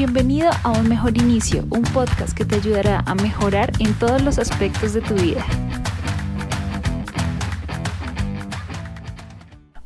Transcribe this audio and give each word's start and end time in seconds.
Bienvenido 0.00 0.48
a 0.62 0.70
Un 0.70 0.88
Mejor 0.88 1.18
Inicio, 1.18 1.66
un 1.68 1.82
podcast 1.82 2.34
que 2.34 2.46
te 2.46 2.54
ayudará 2.54 3.00
a 3.04 3.14
mejorar 3.14 3.70
en 3.80 3.92
todos 3.98 4.22
los 4.22 4.38
aspectos 4.38 4.94
de 4.94 5.02
tu 5.02 5.12
vida. 5.12 5.44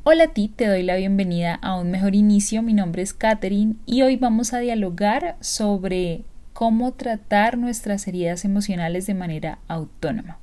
Hola 0.05 0.23
a 0.23 0.29
ti, 0.29 0.53
te 0.55 0.69
doy 0.69 0.85
la 0.85 0.95
bienvenida 0.95 1.57
a 1.57 1.75
Un 1.75 1.91
Mejor 1.91 2.15
Inicio. 2.15 2.63
Mi 2.63 2.75
nombre 2.75 3.03
es 3.03 3.13
Katherine 3.13 3.75
y 3.87 4.03
hoy 4.03 4.15
vamos 4.15 4.53
a 4.53 4.61
dialogar 4.61 5.37
sobre 5.41 6.23
cómo 6.53 6.93
tratar 6.93 7.59
nuestras 7.59 8.07
heridas 8.07 8.45
emocionales 8.45 9.09
de 9.09 9.15
manera 9.15 9.59
autónoma. 9.67 10.39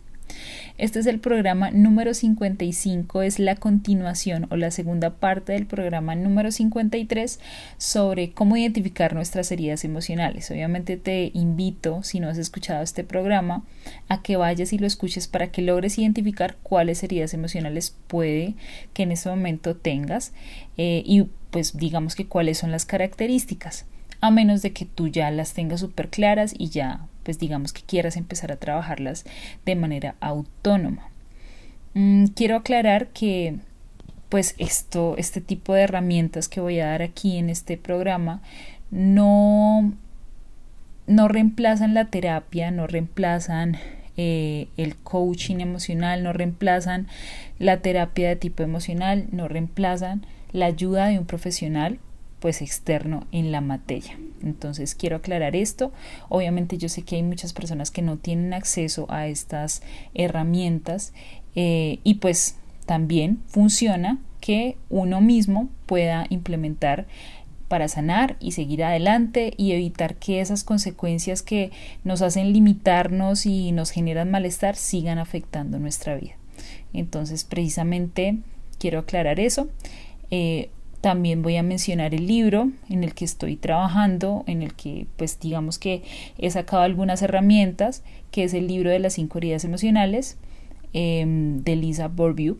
Este 0.82 0.98
es 0.98 1.06
el 1.06 1.20
programa 1.20 1.70
número 1.70 2.16
55, 2.16 3.22
es 3.22 3.38
la 3.38 3.56
continuación 3.56 4.48
o 4.50 4.56
la 4.56 4.72
segunda 4.72 5.12
parte 5.12 5.54
del 5.54 5.68
programa 5.68 6.16
número 6.16 6.52
53 6.52 7.40
sobre 7.78 8.32
cómo 8.32 8.58
identificar 8.58 9.14
nuestras 9.14 9.52
heridas 9.52 9.84
emocionales. 9.84 10.50
Obviamente 10.50 10.98
te 10.98 11.30
invito, 11.36 12.02
si 12.02 12.20
no 12.20 12.30
has 12.30 12.40
escuchado 12.40 12.82
este 12.82 13.04
programa, 13.04 13.64
a 14.08 14.24
que 14.24 14.38
vayas 14.38 14.74
y 14.74 14.80
lo 14.80 14.88
escuches 14.88 15.28
para 15.28 15.52
que 15.52 15.62
logres 15.62 16.00
identificar 16.00 16.58
cuáles 16.64 17.04
heridas 17.04 17.36
emocionales 17.36 17.96
puede 18.08 18.56
que 18.96 19.04
en 19.04 19.12
este 19.12 19.30
momento 19.30 19.76
tengas 19.76 20.34
eh, 20.78 21.04
y 21.06 21.28
pues 21.52 21.78
digamos 21.78 22.16
que 22.16 22.26
cuáles 22.26 22.58
son 22.58 22.72
las 22.72 22.86
características 22.86 23.86
a 24.20 24.32
menos 24.32 24.64
de 24.64 24.74
que 24.74 24.86
tú 24.86 25.08
ya 25.10 25.30
las 25.30 25.54
tengas 25.54 25.82
súper 25.82 26.10
claras 26.10 26.56
y 26.58 26.70
ya 26.70 27.08
pues 27.24 27.40
digamos 27.40 27.74
que 27.74 27.82
quieras 27.82 28.18
empezar 28.18 28.52
a 28.52 28.58
trabajarlas 28.58 29.26
de 29.66 29.76
manera 29.76 30.16
autónoma. 30.20 31.10
Mm, 31.94 32.26
quiero 32.28 32.56
aclarar 32.56 33.08
que 33.08 33.58
pues 34.30 34.56
esto, 34.58 35.16
este 35.18 35.42
tipo 35.42 35.74
de 35.74 35.82
herramientas 35.82 36.48
que 36.48 36.62
voy 36.62 36.80
a 36.80 36.88
dar 36.88 37.02
aquí 37.02 37.38
en 37.38 37.50
este 37.50 37.76
programa 37.76 38.42
no, 38.92 39.94
no 41.06 41.28
reemplazan 41.28 41.94
la 41.94 42.06
terapia, 42.06 42.72
no 42.72 42.88
reemplazan 42.88 43.78
eh, 44.16 44.68
el 44.78 44.96
coaching 44.96 45.58
emocional, 45.60 46.24
no 46.24 46.32
reemplazan 46.32 47.08
la 47.60 47.82
terapia 47.82 48.30
de 48.30 48.36
tipo 48.38 48.64
emocional, 48.64 49.28
no 49.32 49.48
reemplazan 49.50 50.26
la 50.54 50.68
ayuda 50.68 51.08
de 51.08 51.20
un 51.20 51.26
profesional 51.26 52.00
pues 52.42 52.62
externo 52.62 53.28
en 53.32 53.52
la 53.52 53.62
materia. 53.62 54.18
Entonces 54.44 54.96
quiero 54.96 55.18
aclarar 55.18 55.56
esto. 55.56 55.94
Obviamente 56.28 56.78
yo 56.78 56.90
sé 56.90 57.04
que 57.04 57.16
hay 57.16 57.24
muchas 57.24 57.54
personas 57.54 57.92
que 57.92 58.02
no 58.02 58.18
tienen 58.18 58.54
acceso 58.54 59.06
a 59.10 59.28
estas 59.28 59.84
herramientas 60.16 61.14
eh, 61.56 62.00
y 62.04 62.16
pues 62.16 62.58
también 62.88 63.40
funciona 63.46 64.20
que 64.42 64.76
uno 64.90 65.22
mismo 65.22 65.70
pueda 65.86 66.26
implementar 66.30 67.06
para 67.68 67.88
sanar 67.88 68.36
y 68.40 68.54
seguir 68.54 68.84
adelante 68.84 69.54
y 69.56 69.72
evitar 69.74 70.16
que 70.16 70.42
esas 70.42 70.64
consecuencias 70.64 71.44
que 71.44 71.72
nos 72.04 72.24
hacen 72.24 72.52
limitarnos 72.52 73.46
y 73.46 73.72
nos 73.72 73.92
generan 73.92 74.32
malestar 74.32 74.76
sigan 74.76 75.20
afectando 75.20 75.78
nuestra 75.78 76.16
vida. 76.16 76.34
Entonces, 76.92 77.44
precisamente 77.44 78.40
quiero 78.80 79.00
aclarar 79.00 79.40
eso. 79.40 79.70
Eh, 80.32 80.70
también 81.02 81.42
voy 81.42 81.58
a 81.58 81.64
mencionar 81.64 82.14
el 82.14 82.28
libro 82.28 82.72
en 82.88 83.04
el 83.04 83.14
que 83.14 83.26
estoy 83.26 83.56
trabajando, 83.56 84.44
en 84.48 84.62
el 84.62 84.74
que 84.76 85.08
pues 85.18 85.40
digamos 85.40 85.80
que 85.80 86.04
he 86.38 86.50
sacado 86.52 86.84
algunas 86.84 87.22
herramientas, 87.22 88.04
que 88.30 88.44
es 88.44 88.54
el 88.54 88.68
libro 88.68 88.92
de 88.92 89.00
las 89.00 89.14
cinco 89.14 89.40
heridas 89.40 89.66
emocionales 89.66 90.38
em, 90.94 91.64
de 91.64 91.76
Lisa 91.76 92.08
Bourview. 92.08 92.58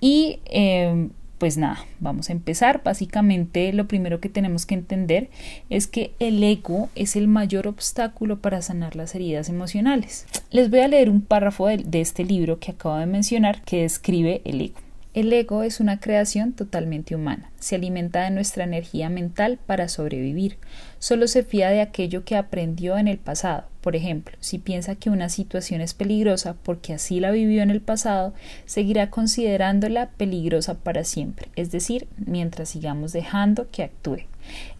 Y 0.00 0.40
em, 0.44 1.10
pues 1.38 1.56
nada, 1.56 1.78
vamos 1.98 2.28
a 2.28 2.32
empezar. 2.32 2.82
Básicamente 2.84 3.72
lo 3.72 3.88
primero 3.88 4.20
que 4.20 4.28
tenemos 4.28 4.66
que 4.66 4.74
entender 4.74 5.30
es 5.70 5.86
que 5.86 6.12
el 6.18 6.42
ego 6.42 6.90
es 6.94 7.16
el 7.16 7.26
mayor 7.26 7.68
obstáculo 7.68 8.38
para 8.38 8.60
sanar 8.60 8.96
las 8.96 9.14
heridas 9.14 9.48
emocionales. 9.48 10.26
Les 10.50 10.70
voy 10.70 10.80
a 10.80 10.88
leer 10.88 11.08
un 11.08 11.22
párrafo 11.22 11.68
de 11.68 12.00
este 12.00 12.24
libro 12.24 12.58
que 12.58 12.72
acabo 12.72 12.96
de 12.96 13.06
mencionar 13.06 13.62
que 13.62 13.82
describe 13.82 14.42
el 14.44 14.60
ego. 14.60 14.85
El 15.16 15.32
ego 15.32 15.62
es 15.62 15.80
una 15.80 15.98
creación 15.98 16.52
totalmente 16.52 17.14
humana. 17.14 17.50
Se 17.58 17.76
alimenta 17.76 18.24
de 18.24 18.30
nuestra 18.30 18.64
energía 18.64 19.08
mental 19.08 19.58
para 19.64 19.88
sobrevivir. 19.88 20.58
Solo 20.98 21.26
se 21.26 21.42
fía 21.42 21.70
de 21.70 21.80
aquello 21.80 22.22
que 22.26 22.36
aprendió 22.36 22.98
en 22.98 23.08
el 23.08 23.16
pasado. 23.16 23.64
Por 23.80 23.96
ejemplo, 23.96 24.36
si 24.40 24.58
piensa 24.58 24.94
que 24.96 25.08
una 25.08 25.30
situación 25.30 25.80
es 25.80 25.94
peligrosa 25.94 26.54
porque 26.62 26.92
así 26.92 27.18
la 27.18 27.30
vivió 27.30 27.62
en 27.62 27.70
el 27.70 27.80
pasado, 27.80 28.34
seguirá 28.66 29.08
considerándola 29.08 30.10
peligrosa 30.10 30.74
para 30.74 31.02
siempre, 31.02 31.48
es 31.56 31.70
decir, 31.70 32.08
mientras 32.18 32.68
sigamos 32.68 33.14
dejando 33.14 33.70
que 33.70 33.84
actúe. 33.84 34.18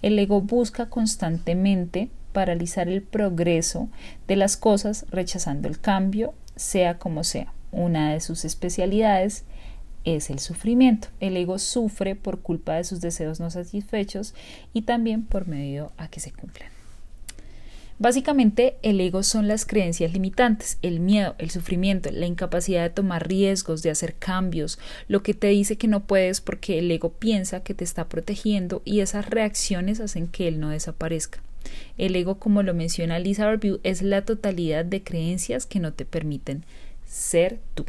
El 0.03 0.19
ego 0.19 0.43
busca 0.43 0.91
constantemente 0.91 2.11
paralizar 2.35 2.91
el 2.91 3.01
progreso 3.01 3.89
de 4.29 4.37
las 4.37 4.59
cosas 4.59 5.07
rechazando 5.09 5.67
el 5.67 5.81
cambio, 5.81 6.35
sea 6.57 6.99
como 6.99 7.25
sea. 7.25 7.55
Una 7.73 8.13
de 8.13 8.21
sus 8.21 8.45
especialidades 8.45 9.45
es 10.06 10.31
el 10.31 10.39
sufrimiento. 10.39 11.09
El 11.21 11.37
ego 11.37 11.59
sufre 11.59 12.15
por 12.15 12.41
culpa 12.41 12.77
de 12.77 12.84
sus 12.84 13.03
deseos 13.03 13.41
no 13.41 13.50
satisfechos 13.50 14.34
y 14.72 14.83
también 14.83 15.25
por 15.25 15.47
medio 15.47 15.93
a 15.99 16.09
que 16.09 16.21
se 16.21 16.33
cumplan. 16.33 16.71
Básicamente, 17.99 18.77
el 18.83 19.00
ego 19.00 19.22
son 19.22 19.49
las 19.49 19.65
creencias 19.65 20.12
limitantes, 20.12 20.78
el 20.83 21.00
miedo, 21.00 21.34
el 21.39 21.50
sufrimiento, 21.50 22.11
la 22.12 22.27
incapacidad 22.27 22.83
de 22.83 22.91
tomar 22.91 23.27
riesgos, 23.27 23.83
de 23.83 23.91
hacer 23.91 24.15
cambios, 24.15 24.78
lo 25.09 25.22
que 25.22 25.33
te 25.33 25.47
dice 25.49 25.77
que 25.77 25.89
no 25.89 26.06
puedes 26.06 26.43
porque 26.43 26.78
el 26.78 26.91
ego 26.91 27.11
piensa 27.15 27.61
que 27.61 27.73
te 27.73 27.84
está 27.84 28.06
protegiendo 28.09 28.83
y 28.84 29.00
esas 29.00 29.31
reacciones 29.31 30.00
hacen 30.00 30.28
que 30.28 30.47
él 30.47 30.61
no 30.61 30.69
desaparezca. 30.69 31.43
El 31.97 32.15
ego, 32.17 32.38
como 32.38 32.62
lo 32.62 32.75
menciona 32.75 33.19
Lisa 33.19 33.50
Review, 33.50 33.81
es 33.83 34.03
la 34.03 34.25
totalidad 34.25 34.84
de 34.84 35.03
creencias 35.03 35.65
que 35.65 35.81
no 35.81 35.94
te 35.94 36.05
permiten 36.05 36.65
ser 37.06 37.61
tú. 37.75 37.87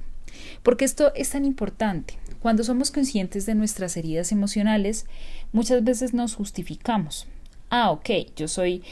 Porque 0.64 0.86
esto 0.86 1.14
es 1.16 1.30
tan 1.30 1.46
importante. 1.46 2.18
Cuando 2.40 2.64
somos 2.64 2.92
conscientes 2.92 3.46
de 3.46 3.56
nuestras 3.56 3.98
heridas 3.98 4.32
emocionales, 4.32 5.06
muchas 5.52 5.84
veces 5.84 6.14
nos 6.14 6.36
justificamos. 6.36 7.28
Ah, 7.70 7.92
ok, 7.92 8.10
yo 8.36 8.48
soy 8.48 8.84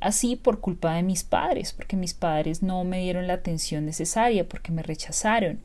así 0.00 0.36
por 0.36 0.60
culpa 0.60 0.94
de 0.94 1.02
mis 1.02 1.24
padres, 1.24 1.72
porque 1.72 1.96
mis 1.96 2.14
padres 2.14 2.62
no 2.62 2.84
me 2.84 3.00
dieron 3.00 3.26
la 3.26 3.34
atención 3.34 3.86
necesaria, 3.86 4.48
porque 4.48 4.72
me 4.72 4.82
rechazaron. 4.82 5.60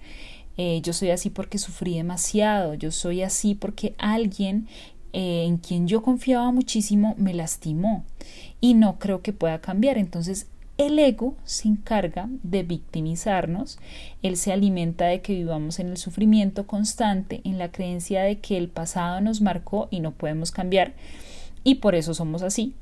Eh, 0.58 0.82
yo 0.82 0.94
soy 0.94 1.12
así 1.12 1.30
porque 1.30 1.58
sufrí 1.58 1.96
demasiado, 1.96 2.74
yo 2.74 2.92
soy 2.92 3.22
así 3.22 3.56
porque 3.56 3.96
alguien 3.98 4.68
eh, 5.14 5.46
en 5.46 5.58
quien 5.58 5.88
yo 5.88 6.02
confiaba 6.02 6.52
muchísimo 6.52 7.16
me 7.18 7.34
lastimó 7.34 8.04
y 8.60 8.74
no 8.74 9.00
creo 9.00 9.22
que 9.22 9.34
pueda 9.34 9.62
cambiar. 9.62 9.98
Entonces 9.98 10.48
el 10.80 10.98
ego 10.98 11.36
se 11.44 11.68
encarga 11.68 12.30
de 12.42 12.64
victimizarnos, 12.64 13.78
él 14.24 14.38
se 14.38 14.54
alimenta 14.54 15.06
de 15.08 15.22
que 15.22 15.36
vivamos 15.36 15.78
en 15.80 15.90
el 15.90 15.98
sufrimiento 15.98 16.66
constante, 16.66 17.42
en 17.44 17.58
la 17.58 17.70
creencia 17.70 18.24
de 18.24 18.40
que 18.40 18.58
el 18.58 18.70
pasado 18.70 19.20
nos 19.20 19.42
marcó 19.42 19.90
y 19.92 20.00
no 20.00 20.12
podemos 20.12 20.52
cambiar, 20.52 20.94
y 21.66 21.76
por 21.76 21.96
eso 21.96 22.14
somos 22.14 22.44
así, 22.44 22.76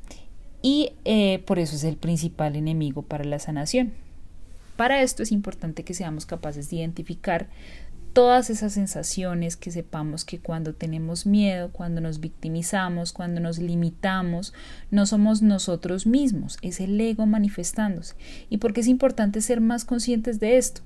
y 0.61 0.91
eh, 1.05 1.39
por 1.47 1.57
eso 1.57 1.75
es 1.75 1.83
el 1.83 1.97
principal 1.97 2.55
enemigo 2.55 3.01
para 3.01 3.23
la 3.23 3.39
sanación. 3.39 3.93
Para 4.75 5.01
esto 5.01 5.23
es 5.23 5.31
importante 5.31 5.83
que 5.83 5.95
seamos 5.95 6.27
capaces 6.27 6.69
de 6.69 6.75
identificar 6.75 7.47
todas 8.17 8.49
esas 8.49 8.73
sensaciones, 8.73 9.57
que 9.57 9.69
sepamos 9.69 10.25
que 10.25 10.39
cuando 10.39 10.73
tenemos 10.73 11.27
miedo, 11.27 11.69
cuando 11.71 12.01
nos 12.01 12.19
victimizamos, 12.19 13.13
cuando 13.13 13.39
nos 13.39 13.59
limitamos, 13.59 14.55
no 14.89 15.05
somos 15.05 15.43
nosotros 15.43 16.07
mismos, 16.07 16.57
es 16.63 16.79
el 16.79 16.99
ego 16.99 17.27
manifestándose. 17.27 18.15
¿Y 18.49 18.57
por 18.57 18.73
qué 18.73 18.81
es 18.81 18.87
importante 18.87 19.39
ser 19.39 19.61
más 19.61 19.85
conscientes 19.85 20.39
de 20.39 20.57
esto? 20.57 20.81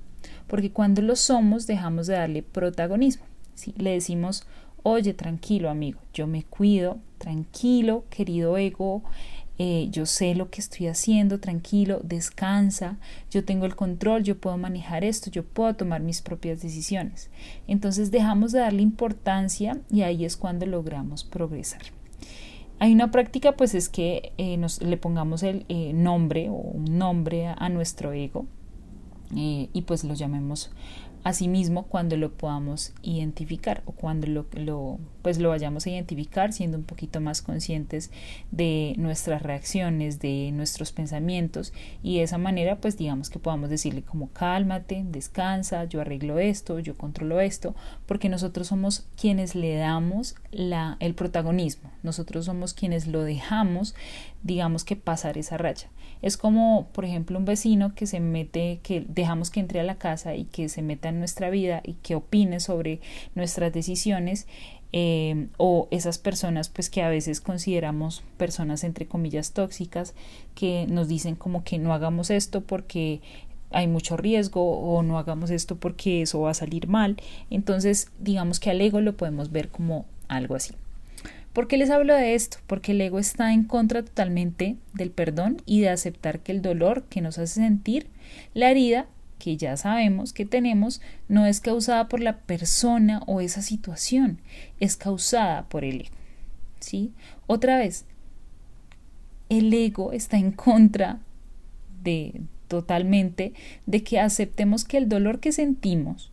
Porque 0.46 0.72
cuando 0.72 1.00
lo 1.00 1.16
somos 1.16 1.66
dejamos 1.66 2.06
de 2.06 2.16
darle 2.16 2.42
protagonismo. 2.42 3.24
Si 3.54 3.72
Le 3.78 3.92
decimos, 3.92 4.44
oye, 4.82 5.14
tranquilo 5.14 5.70
amigo, 5.70 6.00
yo 6.12 6.26
me 6.26 6.42
cuido, 6.42 6.98
tranquilo, 7.16 8.04
querido 8.10 8.58
ego, 8.58 9.04
eh, 9.58 9.88
yo 9.90 10.06
sé 10.06 10.34
lo 10.34 10.50
que 10.50 10.60
estoy 10.60 10.86
haciendo, 10.86 11.38
tranquilo, 11.38 12.00
descansa, 12.02 12.98
yo 13.30 13.44
tengo 13.44 13.66
el 13.66 13.76
control, 13.76 14.22
yo 14.22 14.38
puedo 14.38 14.56
manejar 14.56 15.04
esto, 15.04 15.30
yo 15.30 15.44
puedo 15.44 15.74
tomar 15.74 16.00
mis 16.00 16.22
propias 16.22 16.62
decisiones. 16.62 17.30
Entonces 17.66 18.10
dejamos 18.10 18.52
de 18.52 18.60
darle 18.60 18.82
importancia 18.82 19.80
y 19.90 20.02
ahí 20.02 20.24
es 20.24 20.36
cuando 20.36 20.66
logramos 20.66 21.24
progresar. 21.24 21.82
Hay 22.78 22.92
una 22.92 23.10
práctica 23.10 23.52
pues 23.52 23.74
es 23.74 23.88
que 23.88 24.32
eh, 24.38 24.56
nos, 24.56 24.82
le 24.82 24.96
pongamos 24.96 25.42
el 25.42 25.64
eh, 25.68 25.92
nombre 25.92 26.48
o 26.48 26.54
un 26.54 26.98
nombre 26.98 27.46
a, 27.46 27.68
nuestro 27.68 28.12
ego 28.12 28.46
y 29.34 29.84
pues 29.86 30.04
lo 30.04 30.12
llamemos 30.12 30.70
Asimismo, 31.24 31.84
cuando 31.84 32.16
lo 32.16 32.32
podamos 32.32 32.92
identificar 33.02 33.82
o 33.86 33.92
cuando 33.92 34.26
lo, 34.26 34.46
lo, 34.54 34.98
pues 35.22 35.38
lo 35.38 35.50
vayamos 35.50 35.86
a 35.86 35.90
identificar 35.90 36.52
siendo 36.52 36.76
un 36.76 36.84
poquito 36.84 37.20
más 37.20 37.42
conscientes 37.42 38.10
de 38.50 38.94
nuestras 38.98 39.42
reacciones, 39.42 40.18
de 40.18 40.50
nuestros 40.52 40.90
pensamientos 40.90 41.72
y 42.02 42.16
de 42.16 42.24
esa 42.24 42.38
manera 42.38 42.80
pues 42.80 42.96
digamos 42.96 43.30
que 43.30 43.38
podamos 43.38 43.70
decirle 43.70 44.02
como 44.02 44.30
cálmate, 44.30 45.04
descansa, 45.08 45.84
yo 45.84 46.00
arreglo 46.00 46.40
esto, 46.40 46.80
yo 46.80 46.96
controlo 46.96 47.40
esto, 47.40 47.76
porque 48.06 48.28
nosotros 48.28 48.66
somos 48.66 49.06
quienes 49.16 49.54
le 49.54 49.76
damos 49.76 50.34
la, 50.50 50.96
el 50.98 51.14
protagonismo, 51.14 51.90
nosotros 52.02 52.46
somos 52.46 52.74
quienes 52.74 53.06
lo 53.06 53.22
dejamos 53.22 53.94
digamos 54.42 54.84
que 54.84 54.96
pasar 54.96 55.38
esa 55.38 55.56
raya. 55.56 55.88
Es 56.20 56.36
como, 56.36 56.88
por 56.92 57.04
ejemplo, 57.04 57.38
un 57.38 57.44
vecino 57.44 57.94
que 57.94 58.06
se 58.06 58.20
mete, 58.20 58.80
que 58.82 59.04
dejamos 59.08 59.50
que 59.50 59.60
entre 59.60 59.80
a 59.80 59.84
la 59.84 59.96
casa 59.96 60.34
y 60.34 60.44
que 60.44 60.68
se 60.68 60.82
meta 60.82 61.08
en 61.08 61.18
nuestra 61.18 61.50
vida 61.50 61.80
y 61.84 61.94
que 61.94 62.14
opine 62.14 62.60
sobre 62.60 63.00
nuestras 63.34 63.72
decisiones. 63.72 64.46
Eh, 64.94 65.48
o 65.56 65.88
esas 65.90 66.18
personas 66.18 66.68
pues 66.68 66.90
que 66.90 67.00
a 67.00 67.08
veces 67.08 67.40
consideramos 67.40 68.22
personas 68.36 68.84
entre 68.84 69.06
comillas 69.06 69.52
tóxicas 69.52 70.12
que 70.54 70.86
nos 70.86 71.08
dicen 71.08 71.34
como 71.34 71.64
que 71.64 71.78
no 71.78 71.94
hagamos 71.94 72.28
esto 72.28 72.60
porque 72.60 73.22
hay 73.70 73.88
mucho 73.88 74.18
riesgo 74.18 74.60
o 74.62 75.02
no 75.02 75.18
hagamos 75.18 75.48
esto 75.48 75.76
porque 75.76 76.20
eso 76.20 76.42
va 76.42 76.50
a 76.50 76.54
salir 76.54 76.88
mal 76.88 77.16
entonces 77.48 78.10
digamos 78.20 78.60
que 78.60 78.68
al 78.68 78.82
ego 78.82 79.00
lo 79.00 79.16
podemos 79.16 79.50
ver 79.50 79.70
como 79.70 80.04
algo 80.28 80.56
así 80.56 80.74
¿Por 81.52 81.68
qué 81.68 81.76
les 81.76 81.90
hablo 81.90 82.14
de 82.14 82.34
esto? 82.34 82.58
Porque 82.66 82.92
el 82.92 83.00
ego 83.00 83.18
está 83.18 83.52
en 83.52 83.64
contra 83.64 84.02
totalmente 84.02 84.76
del 84.94 85.10
perdón 85.10 85.60
y 85.66 85.80
de 85.80 85.90
aceptar 85.90 86.40
que 86.40 86.52
el 86.52 86.62
dolor 86.62 87.04
que 87.04 87.20
nos 87.20 87.38
hace 87.38 87.60
sentir 87.60 88.06
la 88.54 88.70
herida 88.70 89.06
que 89.38 89.56
ya 89.56 89.76
sabemos 89.76 90.32
que 90.32 90.46
tenemos 90.46 91.02
no 91.28 91.46
es 91.46 91.60
causada 91.60 92.08
por 92.08 92.20
la 92.20 92.38
persona 92.38 93.22
o 93.26 93.40
esa 93.40 93.60
situación, 93.60 94.38
es 94.78 94.96
causada 94.96 95.68
por 95.68 95.84
el 95.84 96.02
ego. 96.02 96.14
¿Sí? 96.78 97.12
Otra 97.46 97.76
vez, 97.76 98.06
el 99.48 99.72
ego 99.74 100.12
está 100.12 100.38
en 100.38 100.52
contra 100.52 101.20
de 102.02 102.40
totalmente 102.68 103.52
de 103.84 104.02
que 104.02 104.18
aceptemos 104.18 104.84
que 104.84 104.96
el 104.96 105.08
dolor 105.08 105.40
que 105.40 105.52
sentimos 105.52 106.31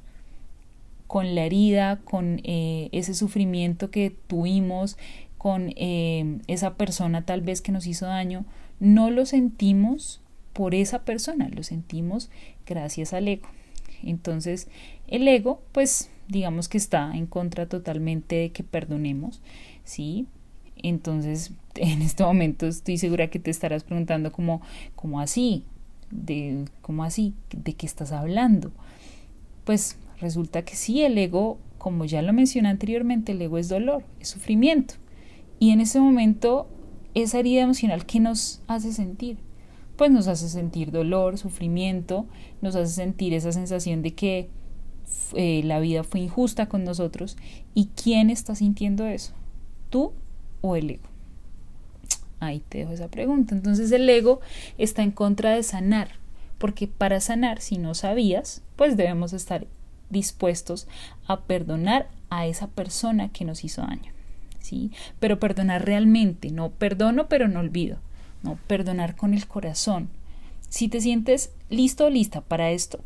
con 1.10 1.34
la 1.34 1.44
herida, 1.44 1.98
con 2.06 2.40
eh, 2.44 2.88
ese 2.92 3.16
sufrimiento 3.16 3.90
que 3.90 4.16
tuvimos, 4.28 4.96
con 5.40 5.74
eh, 5.76 6.38
esa 6.46 6.76
persona 6.76 7.26
tal 7.26 7.42
vez 7.42 7.62
que 7.62 7.72
nos 7.72 7.88
hizo 7.88 8.06
daño, 8.06 8.46
no 8.80 9.10
lo 9.10 9.26
sentimos 9.26 10.22
por 10.54 10.76
esa 10.76 11.06
persona, 11.06 11.50
lo 11.50 11.64
sentimos 11.64 12.30
gracias 12.68 13.14
al 13.14 13.28
ego. 13.28 13.50
Entonces, 14.04 14.68
el 15.08 15.28
ego, 15.28 15.64
pues, 15.72 16.12
digamos 16.28 16.70
que 16.70 16.78
está 16.78 17.12
en 17.16 17.26
contra 17.26 17.66
totalmente 17.68 18.36
de 18.36 18.52
que 18.52 18.64
perdonemos, 18.64 19.42
¿sí? 19.86 20.28
Entonces, 20.78 21.54
en 21.74 22.04
este 22.04 22.24
momento 22.24 22.68
estoy 22.68 23.00
segura 23.00 23.32
que 23.32 23.40
te 23.40 23.50
estarás 23.50 23.84
preguntando 23.84 24.32
como, 24.32 24.62
¿cómo 24.96 25.20
así? 25.20 25.64
De, 26.12 26.66
¿Cómo 26.84 27.04
así? 27.04 27.34
¿De 27.50 27.74
qué 27.74 27.88
estás 27.88 28.12
hablando? 28.12 28.72
Pues 29.64 29.98
Resulta 30.22 30.64
que 30.64 30.76
sí, 30.76 31.04
el 31.04 31.18
ego, 31.18 31.58
como 31.78 32.06
ya 32.06 32.22
lo 32.22 32.34
mencioné 32.34 32.70
anteriormente, 32.70 33.32
el 33.32 33.42
ego 33.42 33.58
es 33.58 33.70
dolor, 33.70 34.04
es 34.20 34.28
sufrimiento. 34.30 34.96
Y 35.60 35.72
en 35.72 35.82
ese 35.82 36.00
momento, 36.00 36.68
esa 37.14 37.40
herida 37.40 37.62
emocional, 37.62 38.06
¿qué 38.06 38.20
nos 38.20 38.62
hace 38.68 38.92
sentir? 38.92 39.38
Pues 39.96 40.12
nos 40.12 40.28
hace 40.28 40.50
sentir 40.50 40.92
dolor, 40.92 41.38
sufrimiento, 41.38 42.26
nos 42.62 42.76
hace 42.76 42.94
sentir 42.94 43.34
esa 43.34 43.52
sensación 43.52 44.02
de 44.02 44.14
que 44.14 44.50
eh, 45.34 45.62
la 45.64 45.80
vida 45.80 46.04
fue 46.04 46.22
injusta 46.22 46.68
con 46.68 46.84
nosotros. 46.84 47.38
¿Y 47.74 47.88
quién 47.88 48.30
está 48.30 48.56
sintiendo 48.56 49.06
eso? 49.06 49.34
¿Tú 49.90 50.14
o 50.62 50.76
el 50.76 50.92
ego? 50.92 51.10
Ahí 52.40 52.62
te 52.68 52.80
dejo 52.80 52.92
esa 52.92 53.10
pregunta. 53.10 53.56
Entonces 53.56 53.92
el 53.92 54.08
ego 54.10 54.40
está 54.78 55.04
en 55.04 55.12
contra 55.12 55.52
de 55.52 55.64
sanar, 55.64 56.12
porque 56.58 56.88
para 56.88 57.20
sanar, 57.20 57.62
si 57.62 57.78
no 57.78 57.94
sabías, 57.96 58.62
pues 58.76 58.96
debemos 58.96 59.34
estar 59.34 59.68
dispuestos 60.10 60.88
a 61.28 61.42
perdonar 61.42 62.10
a 62.30 62.48
esa 62.48 62.68
persona 62.68 63.30
que 63.30 63.46
nos 63.46 63.64
hizo 63.64 63.82
daño. 63.82 64.12
¿sí? 64.60 64.92
Pero 65.20 65.40
perdonar 65.40 65.86
realmente, 65.86 66.52
no 66.52 66.70
perdono 66.70 67.28
pero 67.28 67.48
no 67.48 67.60
olvido, 67.60 67.98
no 68.44 68.58
perdonar 68.68 69.16
con 69.16 69.34
el 69.34 69.48
corazón. 69.48 70.10
Si 70.70 70.88
te 70.88 71.02
sientes 71.02 71.52
listo 71.70 72.06
o 72.06 72.10
lista 72.10 72.42
para 72.42 72.72
esto, 72.72 73.00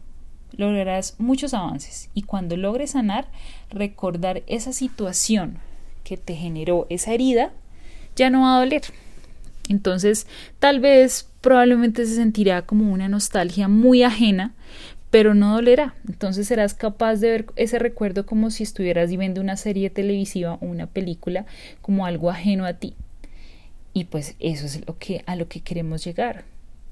lograrás 0.52 1.16
muchos 1.18 1.54
avances 1.54 2.10
y 2.14 2.24
cuando 2.24 2.58
logres 2.58 2.92
sanar, 2.92 3.28
recordar 3.70 4.44
esa 4.48 4.74
situación 4.74 5.58
que 6.04 6.18
te 6.18 6.36
generó 6.36 6.86
esa 6.90 7.14
herida, 7.14 7.54
ya 8.16 8.30
no 8.30 8.42
va 8.42 8.58
a 8.58 8.60
doler. 8.60 8.84
Entonces, 9.70 10.28
tal 10.60 10.82
vez 10.82 11.30
probablemente 11.42 12.06
se 12.06 12.16
sentirá 12.16 12.64
como 12.64 12.92
una 12.92 13.08
nostalgia 13.08 13.68
muy 13.68 14.04
ajena, 14.04 14.54
pero 15.14 15.36
no 15.36 15.54
dolerá. 15.54 15.94
Entonces 16.10 16.48
serás 16.48 16.74
capaz 16.74 17.18
de 17.18 17.30
ver 17.30 17.46
ese 17.56 17.78
recuerdo 17.78 18.26
como 18.26 18.50
si 18.50 18.64
estuvieras 18.64 19.12
viendo 19.12 19.42
una 19.42 19.58
serie 19.58 19.92
televisiva 19.92 20.56
o 20.56 20.66
una 20.66 20.88
película 20.88 21.46
como 21.84 22.08
algo 22.08 22.32
ajeno 22.32 22.66
a 22.66 22.74
ti. 22.74 22.96
Y 23.94 24.06
pues 24.06 24.34
eso 24.40 24.66
es 24.66 24.88
lo 24.88 24.98
que 24.98 25.24
a 25.28 25.36
lo 25.36 25.48
que 25.48 25.62
queremos 25.62 26.04
llegar, 26.04 26.46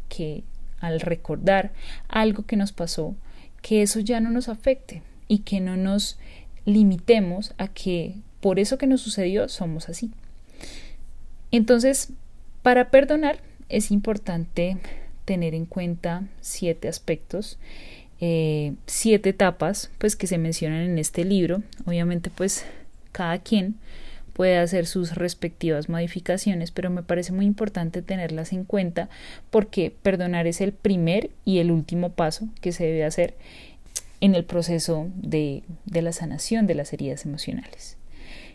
que 0.07 0.43
al 0.79 0.99
recordar 0.99 1.71
algo 2.09 2.45
que 2.45 2.57
nos 2.57 2.73
pasó, 2.73 3.15
que 3.63 3.81
eso 3.81 3.99
ya 3.99 4.19
no 4.19 4.29
nos 4.29 4.49
afecte 4.49 5.01
y 5.27 5.39
que 5.39 5.59
no 5.59 5.75
nos 5.75 6.19
limitemos 6.63 7.55
a 7.57 7.69
que 7.69 8.17
por 8.39 8.59
eso 8.59 8.77
que 8.77 8.85
nos 8.85 9.01
sucedió 9.01 9.49
somos 9.49 9.89
así. 9.89 10.11
Entonces, 11.49 12.13
para 12.61 12.91
perdonar 12.91 13.39
es 13.67 13.89
importante 13.89 14.77
tener 15.25 15.55
en 15.55 15.65
cuenta 15.65 16.27
siete 16.39 16.87
aspectos 16.87 17.57
eh, 18.21 18.75
siete 18.85 19.31
etapas 19.31 19.89
pues 19.97 20.15
que 20.15 20.27
se 20.27 20.37
mencionan 20.37 20.81
en 20.81 20.99
este 20.99 21.25
libro. 21.25 21.63
Obviamente 21.85 22.29
pues 22.29 22.65
cada 23.11 23.39
quien 23.39 23.75
puede 24.33 24.57
hacer 24.57 24.85
sus 24.85 25.15
respectivas 25.15 25.89
modificaciones 25.89 26.71
pero 26.71 26.89
me 26.89 27.03
parece 27.03 27.33
muy 27.33 27.45
importante 27.45 28.01
tenerlas 28.01 28.53
en 28.53 28.63
cuenta 28.63 29.09
porque 29.49 29.93
perdonar 30.01 30.47
es 30.47 30.61
el 30.61 30.71
primer 30.71 31.31
y 31.43 31.57
el 31.57 31.71
último 31.71 32.11
paso 32.11 32.47
que 32.61 32.71
se 32.71 32.85
debe 32.85 33.03
hacer 33.03 33.35
en 34.21 34.35
el 34.35 34.45
proceso 34.45 35.09
de, 35.15 35.63
de 35.85 36.01
la 36.03 36.13
sanación 36.13 36.67
de 36.67 36.75
las 36.75 36.93
heridas 36.93 37.25
emocionales. 37.25 37.97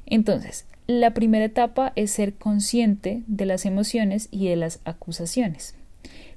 Entonces 0.06 0.64
la 0.86 1.12
primera 1.12 1.44
etapa 1.44 1.92
es 1.96 2.12
ser 2.12 2.34
consciente 2.34 3.24
de 3.26 3.46
las 3.46 3.66
emociones 3.66 4.28
y 4.30 4.48
de 4.48 4.54
las 4.54 4.78
acusaciones. 4.84 5.74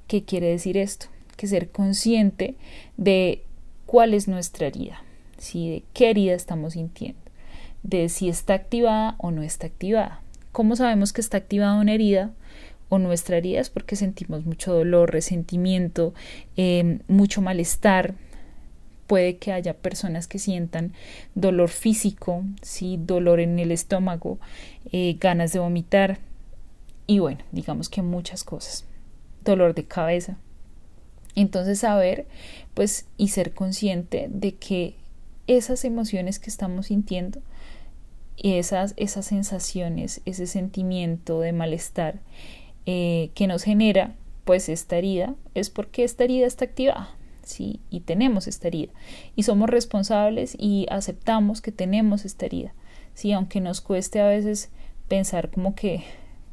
¿Qué 0.07 0.23
quiere 0.23 0.47
decir 0.47 0.75
esto? 0.75 1.05
Que 1.39 1.47
ser 1.47 1.69
consciente 1.69 2.55
de 2.97 3.43
cuál 3.85 4.13
es 4.13 4.27
nuestra 4.27 4.67
herida, 4.67 5.01
¿sí? 5.37 5.69
de 5.69 5.83
qué 5.93 6.09
herida 6.09 6.33
estamos 6.33 6.73
sintiendo, 6.73 7.21
de 7.81 8.09
si 8.09 8.27
está 8.27 8.55
activada 8.55 9.15
o 9.19 9.31
no 9.31 9.41
está 9.41 9.67
activada. 9.67 10.21
¿Cómo 10.51 10.75
sabemos 10.75 11.13
que 11.13 11.21
está 11.21 11.37
activada 11.37 11.79
una 11.79 11.93
herida 11.93 12.33
o 12.89 12.99
nuestra 12.99 13.37
herida? 13.37 13.61
Es 13.61 13.69
porque 13.69 13.95
sentimos 13.95 14.45
mucho 14.45 14.73
dolor, 14.73 15.13
resentimiento, 15.13 16.13
em, 16.57 16.99
mucho 17.07 17.41
malestar. 17.41 18.15
Puede 19.07 19.37
que 19.37 19.53
haya 19.53 19.75
personas 19.75 20.27
que 20.27 20.39
sientan 20.39 20.91
dolor 21.35 21.69
físico, 21.69 22.43
¿sí? 22.61 22.99
dolor 23.01 23.39
en 23.39 23.59
el 23.59 23.71
estómago, 23.71 24.39
eh, 24.91 25.15
ganas 25.21 25.53
de 25.53 25.59
vomitar 25.59 26.19
y 27.07 27.19
bueno, 27.19 27.39
digamos 27.53 27.87
que 27.87 28.01
muchas 28.01 28.43
cosas. 28.43 28.83
Dolor 29.45 29.73
de 29.73 29.85
cabeza, 29.85 30.37
entonces 31.41 31.79
saber, 31.79 32.27
pues, 32.73 33.05
y 33.17 33.29
ser 33.29 33.53
consciente 33.53 34.27
de 34.29 34.55
que 34.55 34.95
esas 35.47 35.85
emociones 35.85 36.39
que 36.39 36.49
estamos 36.49 36.87
sintiendo, 36.87 37.41
esas, 38.37 38.93
esas 38.97 39.25
sensaciones, 39.25 40.21
ese 40.25 40.47
sentimiento 40.47 41.39
de 41.41 41.53
malestar 41.53 42.19
eh, 42.85 43.31
que 43.35 43.47
nos 43.47 43.63
genera, 43.63 44.15
pues, 44.45 44.69
esta 44.69 44.97
herida, 44.97 45.35
es 45.55 45.69
porque 45.69 46.03
esta 46.03 46.23
herida 46.23 46.47
está 46.47 46.65
activada. 46.65 47.09
¿sí? 47.43 47.79
Y 47.89 48.01
tenemos 48.01 48.47
esta 48.47 48.67
herida. 48.67 48.91
Y 49.35 49.43
somos 49.43 49.69
responsables 49.69 50.55
y 50.57 50.85
aceptamos 50.89 51.61
que 51.61 51.71
tenemos 51.71 52.25
esta 52.25 52.45
herida. 52.45 52.73
¿sí? 53.13 53.33
Aunque 53.33 53.59
nos 53.59 53.81
cueste 53.81 54.21
a 54.21 54.27
veces 54.27 54.69
pensar 55.07 55.49
como 55.49 55.75
que 55.75 56.03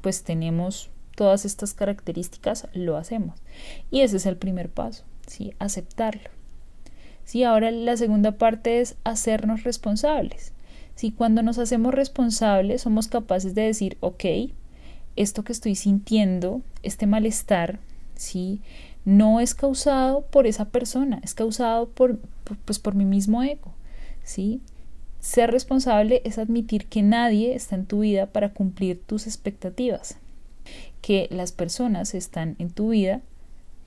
pues 0.00 0.22
tenemos 0.24 0.90
todas 1.16 1.44
estas 1.44 1.74
características, 1.74 2.68
lo 2.72 2.96
hacemos. 2.96 3.40
Y 3.90 4.02
ese 4.02 4.18
es 4.18 4.26
el 4.26 4.36
primer 4.36 4.68
paso, 4.68 5.04
¿sí? 5.26 5.54
aceptarlo. 5.58 6.30
¿sí? 7.24 7.42
Ahora 7.42 7.72
la 7.72 7.96
segunda 7.96 8.32
parte 8.32 8.80
es 8.80 8.94
hacernos 9.02 9.64
responsables. 9.64 10.52
Si 10.94 11.10
cuando 11.10 11.42
nos 11.42 11.58
hacemos 11.58 11.92
responsables 11.92 12.82
somos 12.82 13.08
capaces 13.08 13.54
de 13.54 13.62
decir, 13.62 13.98
ok, 14.00 14.24
esto 15.16 15.42
que 15.42 15.52
estoy 15.52 15.74
sintiendo, 15.74 16.62
este 16.82 17.06
malestar, 17.06 17.80
¿sí? 18.14 18.60
no 19.06 19.40
es 19.40 19.54
causado 19.54 20.22
por 20.22 20.46
esa 20.46 20.66
persona, 20.66 21.20
es 21.22 21.32
causado 21.32 21.88
por, 21.88 22.18
pues, 22.64 22.78
por 22.78 22.94
mi 22.94 23.04
mismo 23.04 23.42
ego, 23.42 23.72
¿sí? 24.24 24.60
Ser 25.20 25.52
responsable 25.52 26.22
es 26.24 26.38
admitir 26.38 26.86
que 26.86 27.02
nadie 27.02 27.54
está 27.54 27.76
en 27.76 27.86
tu 27.86 28.00
vida 28.00 28.26
para 28.26 28.52
cumplir 28.52 29.00
tus 29.00 29.26
expectativas, 29.26 30.18
que 31.02 31.28
las 31.30 31.52
personas 31.52 32.14
están 32.14 32.56
en 32.58 32.70
tu 32.70 32.90
vida 32.90 33.20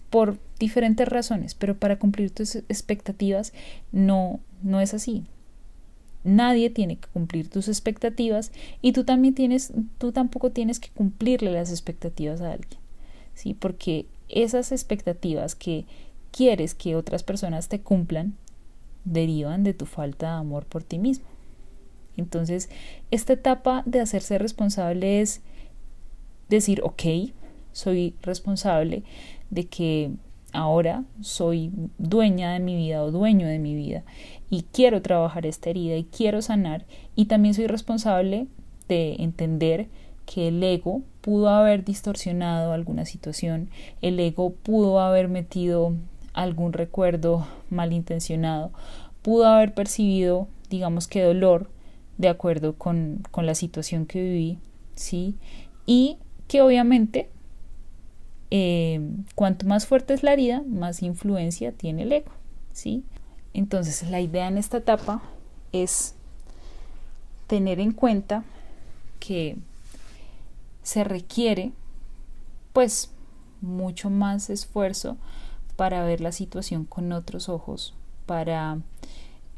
por 0.09 0.37
diferentes 0.57 1.07
razones, 1.07 1.53
pero 1.55 1.77
para 1.77 1.99
cumplir 1.99 2.31
tus 2.31 2.55
expectativas 2.55 3.53
no, 3.91 4.39
no 4.63 4.81
es 4.81 4.93
así. 4.93 5.25
Nadie 6.23 6.69
tiene 6.69 6.97
que 6.97 7.07
cumplir 7.09 7.49
tus 7.49 7.67
expectativas 7.67 8.51
y 8.81 8.91
tú 8.91 9.03
también 9.03 9.35
tienes, 9.35 9.71
tú 9.97 10.11
tampoco 10.11 10.51
tienes 10.51 10.79
que 10.79 10.89
cumplirle 10.89 11.51
las 11.51 11.71
expectativas 11.71 12.41
a 12.41 12.51
alguien, 12.51 12.79
¿sí? 13.35 13.53
Porque 13.53 14.05
esas 14.27 14.71
expectativas 14.71 15.55
que 15.55 15.85
quieres 16.31 16.75
que 16.75 16.95
otras 16.95 17.23
personas 17.23 17.69
te 17.69 17.79
cumplan 17.79 18.35
derivan 19.05 19.63
de 19.63 19.73
tu 19.73 19.85
falta 19.85 20.27
de 20.27 20.37
amor 20.39 20.65
por 20.65 20.83
ti 20.83 20.99
mismo. 20.99 21.25
Entonces, 22.17 22.69
esta 23.11 23.33
etapa 23.33 23.83
de 23.85 24.01
hacerse 24.01 24.37
responsable 24.37 25.21
es 25.21 25.41
decir, 26.49 26.81
ok, 26.83 27.31
soy 27.71 28.15
responsable 28.21 29.03
de 29.49 29.67
que 29.67 30.11
ahora 30.51 31.03
soy 31.21 31.71
dueña 31.97 32.53
de 32.53 32.59
mi 32.59 32.75
vida 32.75 33.03
o 33.03 33.11
dueño 33.11 33.47
de 33.47 33.59
mi 33.59 33.75
vida 33.75 34.03
y 34.49 34.63
quiero 34.63 35.01
trabajar 35.01 35.45
esta 35.45 35.69
herida 35.69 35.95
y 35.95 36.05
quiero 36.05 36.41
sanar 36.41 36.85
y 37.15 37.25
también 37.25 37.53
soy 37.53 37.67
responsable 37.67 38.47
de 38.87 39.15
entender 39.19 39.87
que 40.25 40.49
el 40.49 40.61
ego 40.63 41.01
pudo 41.21 41.49
haber 41.49 41.83
distorsionado 41.83 42.73
alguna 42.73 43.05
situación, 43.05 43.69
el 44.01 44.19
ego 44.19 44.51
pudo 44.51 44.99
haber 44.99 45.27
metido 45.27 45.93
algún 46.33 46.73
recuerdo 46.73 47.47
malintencionado, 47.69 48.71
pudo 49.21 49.47
haber 49.47 49.73
percibido, 49.73 50.47
digamos 50.69 51.07
que 51.07 51.23
dolor 51.23 51.69
de 52.17 52.29
acuerdo 52.29 52.75
con, 52.75 53.23
con 53.31 53.45
la 53.45 53.55
situación 53.55 54.05
que 54.05 54.21
viví, 54.21 54.59
¿sí? 54.93 55.35
Y 55.85 56.17
que 56.49 56.63
obviamente 56.63 57.29
eh, 58.49 58.99
cuanto 59.35 59.67
más 59.67 59.85
fuerte 59.85 60.15
es 60.15 60.23
la 60.23 60.33
herida, 60.33 60.63
más 60.67 61.03
influencia 61.03 61.71
tiene 61.71 62.01
el 62.01 62.11
ego, 62.11 62.31
¿sí? 62.73 63.03
Entonces, 63.53 64.09
la 64.09 64.19
idea 64.19 64.47
en 64.47 64.57
esta 64.57 64.77
etapa 64.77 65.21
es 65.71 66.15
tener 67.45 67.79
en 67.79 67.91
cuenta 67.91 68.43
que 69.19 69.57
se 70.81 71.03
requiere, 71.03 71.71
pues, 72.73 73.11
mucho 73.61 74.09
más 74.09 74.49
esfuerzo 74.49 75.17
para 75.75 76.03
ver 76.03 76.19
la 76.19 76.31
situación 76.31 76.83
con 76.85 77.11
otros 77.11 77.47
ojos, 77.47 77.93
para 78.25 78.79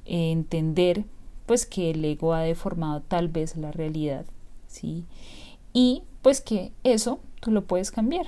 entender, 0.04 1.06
pues, 1.46 1.66
que 1.66 1.92
el 1.92 2.04
ego 2.04 2.34
ha 2.34 2.42
deformado 2.42 3.02
tal 3.02 3.30
vez 3.30 3.56
la 3.56 3.72
realidad, 3.72 4.26
¿sí? 4.68 5.06
Y, 5.72 6.04
pues, 6.22 6.42
que 6.42 6.72
eso 6.84 7.20
tú 7.40 7.52
lo 7.52 7.66
puedes 7.66 7.92
cambiar 7.92 8.28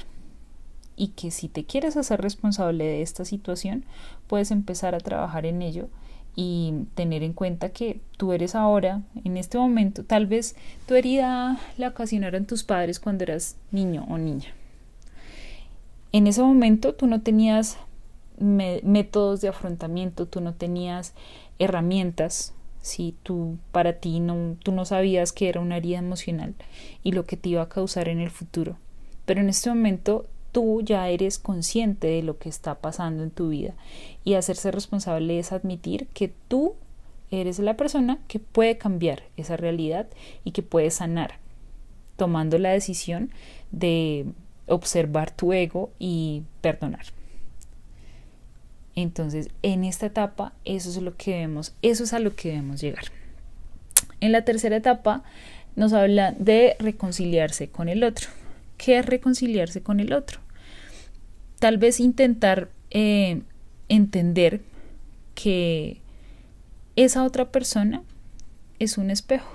y 0.96 1.10
que 1.10 1.32
si 1.32 1.48
te 1.48 1.66
quieres 1.66 1.98
hacer 1.98 2.22
responsable 2.22 2.86
de 2.86 3.02
esta 3.02 3.26
situación, 3.26 3.86
puedes 4.28 4.52
empezar 4.52 4.96
a 4.96 5.00
trabajar 5.00 5.46
en 5.46 5.62
ello 5.62 5.90
y 6.36 6.74
tener 6.96 7.24
en 7.24 7.34
cuenta 7.34 7.70
que 7.70 8.00
tú 8.18 8.34
eres 8.34 8.56
ahora, 8.56 9.02
en 9.24 9.38
este 9.38 9.58
momento, 9.58 10.04
tal 10.04 10.26
vez 10.26 10.56
tu 10.88 10.96
herida 10.96 11.60
la 11.78 11.90
ocasionaron 11.90 12.46
tus 12.46 12.64
padres 12.64 13.00
cuando 13.00 13.24
eras 13.24 13.56
niño 13.72 14.06
o 14.10 14.18
niña. 14.18 14.54
En 16.12 16.28
ese 16.28 16.42
momento 16.42 16.94
tú 16.94 17.08
no 17.08 17.22
tenías 17.22 17.78
métodos 18.40 19.42
de 19.42 19.50
afrontamiento, 19.50 20.28
tú 20.28 20.42
no 20.42 20.54
tenías 20.54 21.14
herramientas, 21.60 22.54
si 22.84 23.16
tú 23.24 23.58
para 23.72 23.94
ti 23.94 24.20
no, 24.20 24.58
tú 24.62 24.74
no 24.74 24.84
sabías 24.84 25.32
que 25.32 25.48
era 25.48 25.62
una 25.62 25.78
herida 25.78 26.00
emocional 26.00 26.54
y 27.02 27.14
lo 27.14 27.26
que 27.26 27.38
te 27.38 27.50
iba 27.50 27.62
a 27.62 27.70
causar 27.70 28.10
en 28.10 28.20
el 28.20 28.30
futuro. 28.30 28.78
Pero 29.26 29.40
en 29.40 29.48
este 29.48 29.70
momento 29.70 30.26
tú 30.52 30.82
ya 30.82 31.08
eres 31.08 31.40
consciente 31.40 32.08
de 32.08 32.22
lo 32.24 32.38
que 32.38 32.50
está 32.50 32.76
pasando 32.76 33.24
en 33.24 33.32
tu 33.32 33.50
vida 33.50 33.74
y 34.26 34.34
hacerse 34.34 34.70
responsable 34.70 35.40
es 35.40 35.54
admitir 35.54 36.08
que 36.08 36.34
tú 36.50 36.76
eres 37.32 37.58
la 37.60 37.78
persona 37.78 38.20
que 38.28 38.40
puede 38.40 38.78
cambiar 38.78 39.24
esa 39.38 39.56
realidad 39.56 40.08
y 40.44 40.52
que 40.52 40.62
puede 40.62 40.92
sanar, 40.92 41.40
tomando 42.18 42.60
la 42.60 42.72
decisión 42.72 43.32
de 43.72 44.26
observar 44.68 45.32
tu 45.32 45.54
ego 45.54 45.90
y 46.00 46.44
perdonar. 46.60 47.06
Entonces, 48.96 49.50
en 49.62 49.84
esta 49.84 50.06
etapa, 50.06 50.54
eso 50.66 50.90
es 50.90 50.98
lo 50.98 51.18
que 51.18 51.32
debemos, 51.32 51.74
eso 51.82 52.04
es 52.04 52.14
a 52.14 52.20
lo 52.20 52.36
que 52.36 52.50
debemos 52.50 52.82
llegar. 52.82 53.06
En 54.20 54.32
la 54.32 54.46
tercera 54.46 54.76
etapa 54.76 55.24
nos 55.76 55.94
habla 55.94 56.32
de 56.34 56.76
reconciliarse 56.80 57.70
con 57.70 57.90
el 57.90 58.04
otro. 58.04 58.30
¿Qué 58.78 59.00
es 59.00 59.06
reconciliarse 59.06 59.82
con 59.82 60.00
el 60.00 60.14
otro? 60.14 60.44
tal 61.64 61.78
vez 61.78 62.02
intentar 62.02 62.68
eh, 62.92 63.42
entender 63.88 64.60
que 65.34 66.02
esa 66.98 67.24
otra 67.24 67.54
persona 67.54 68.04
es 68.80 68.98
un 68.98 69.10
espejo. 69.10 69.50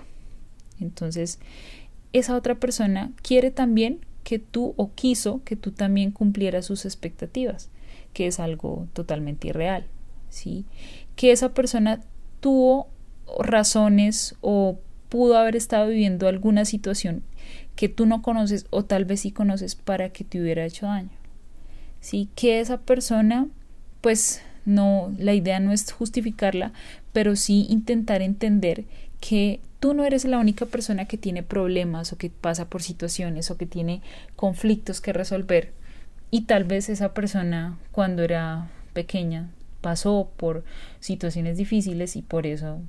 Entonces, 0.80 1.38
esa 2.14 2.34
otra 2.34 2.54
persona 2.54 3.12
quiere 3.20 3.50
también 3.50 4.00
que 4.24 4.38
tú 4.38 4.72
o 4.78 4.94
quiso 4.94 5.42
que 5.44 5.54
tú 5.54 5.72
también 5.72 6.10
cumplieras 6.10 6.64
sus 6.64 6.86
expectativas, 6.86 7.68
que 8.12 8.26
es 8.26 8.40
algo 8.40 8.86
totalmente 8.92 9.48
irreal, 9.48 9.86
¿sí? 10.28 10.64
Que 11.16 11.32
esa 11.32 11.54
persona 11.54 12.00
tuvo 12.40 12.88
razones 13.38 14.36
o 14.40 14.78
pudo 15.08 15.36
haber 15.36 15.56
estado 15.56 15.88
viviendo 15.88 16.28
alguna 16.28 16.64
situación 16.64 17.22
que 17.76 17.88
tú 17.88 18.06
no 18.06 18.22
conoces 18.22 18.66
o 18.70 18.84
tal 18.84 19.04
vez 19.04 19.20
sí 19.20 19.30
conoces 19.30 19.74
para 19.74 20.10
que 20.10 20.24
te 20.24 20.40
hubiera 20.40 20.64
hecho 20.64 20.86
daño. 20.86 21.10
¿sí? 22.00 22.28
Que 22.34 22.60
esa 22.60 22.78
persona, 22.78 23.46
pues 24.00 24.42
no, 24.64 25.12
la 25.18 25.34
idea 25.34 25.60
no 25.60 25.72
es 25.72 25.90
justificarla, 25.92 26.72
pero 27.12 27.36
sí 27.36 27.66
intentar 27.68 28.22
entender 28.22 28.84
que 29.20 29.60
tú 29.80 29.94
no 29.94 30.04
eres 30.04 30.24
la 30.24 30.38
única 30.38 30.66
persona 30.66 31.06
que 31.06 31.16
tiene 31.16 31.42
problemas 31.42 32.12
o 32.12 32.18
que 32.18 32.30
pasa 32.30 32.68
por 32.68 32.82
situaciones 32.82 33.50
o 33.50 33.56
que 33.56 33.66
tiene 33.66 34.02
conflictos 34.36 35.00
que 35.00 35.12
resolver 35.12 35.72
y 36.30 36.42
tal 36.42 36.64
vez 36.64 36.88
esa 36.88 37.14
persona 37.14 37.78
cuando 37.92 38.22
era 38.22 38.70
pequeña 38.92 39.50
pasó 39.80 40.30
por 40.36 40.64
situaciones 41.00 41.56
difíciles 41.56 42.16
y 42.16 42.22
por 42.22 42.46
eso 42.46 42.80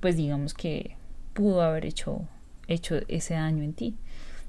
pues 0.00 0.16
digamos 0.16 0.54
que 0.54 0.96
pudo 1.34 1.62
haber 1.62 1.84
hecho 1.84 2.26
hecho 2.66 3.00
ese 3.08 3.34
daño 3.34 3.62
en 3.62 3.72
ti. 3.72 3.96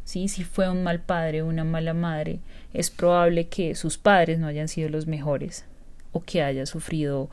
Si 0.04 0.28
fue 0.28 0.70
un 0.70 0.84
mal 0.84 1.02
padre 1.02 1.44
una 1.44 1.64
mala 1.64 1.94
madre, 1.94 2.40
es 2.74 2.90
probable 2.90 3.48
que 3.48 3.76
sus 3.76 3.98
padres 3.98 4.40
no 4.40 4.48
hayan 4.48 4.68
sido 4.68 4.90
los 4.90 5.08
mejores 5.08 5.66
o 6.12 6.22
que 6.22 6.42
haya 6.42 6.66
sufrido 6.66 7.30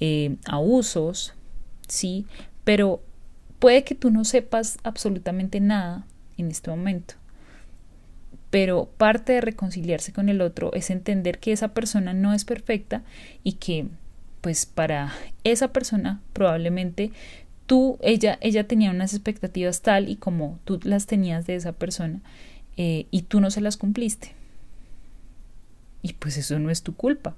eh, 0.00 0.36
abusos, 0.46 1.34
¿sí? 1.86 2.26
Pero 2.64 3.02
puede 3.58 3.84
que 3.84 3.94
tú 3.94 4.10
no 4.10 4.24
sepas 4.24 4.78
absolutamente 4.82 5.60
nada 5.60 6.06
en 6.36 6.50
este 6.50 6.70
momento. 6.70 7.14
Pero 8.50 8.88
parte 8.96 9.34
de 9.34 9.40
reconciliarse 9.40 10.12
con 10.12 10.28
el 10.28 10.40
otro 10.40 10.72
es 10.72 10.90
entender 10.90 11.38
que 11.38 11.52
esa 11.52 11.68
persona 11.68 12.14
no 12.14 12.32
es 12.32 12.44
perfecta 12.44 13.02
y 13.44 13.54
que 13.54 13.86
pues 14.40 14.66
para 14.66 15.12
esa 15.44 15.72
persona 15.72 16.20
probablemente 16.32 17.12
tú, 17.66 17.98
ella, 18.00 18.38
ella 18.40 18.66
tenía 18.66 18.90
unas 18.90 19.12
expectativas 19.12 19.82
tal 19.82 20.08
y 20.08 20.16
como 20.16 20.58
tú 20.64 20.80
las 20.84 21.06
tenías 21.06 21.46
de 21.46 21.56
esa 21.56 21.72
persona 21.72 22.20
eh, 22.76 23.06
y 23.10 23.22
tú 23.22 23.40
no 23.40 23.50
se 23.50 23.60
las 23.60 23.76
cumpliste. 23.76 24.32
Y 26.02 26.14
pues 26.14 26.38
eso 26.38 26.58
no 26.58 26.70
es 26.70 26.82
tu 26.82 26.94
culpa. 26.94 27.36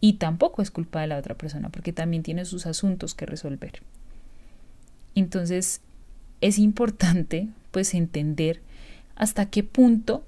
Y 0.00 0.14
tampoco 0.14 0.60
es 0.60 0.70
culpa 0.70 1.00
de 1.00 1.06
la 1.06 1.18
otra 1.18 1.36
persona, 1.36 1.68
porque 1.68 1.92
también 1.92 2.22
tiene 2.22 2.44
sus 2.44 2.66
asuntos 2.66 3.14
que 3.14 3.26
resolver. 3.26 3.82
Entonces, 5.14 5.80
es 6.40 6.58
importante 6.58 7.48
pues 7.70 7.94
entender 7.94 8.60
hasta 9.16 9.46
qué 9.46 9.62
punto 9.62 10.24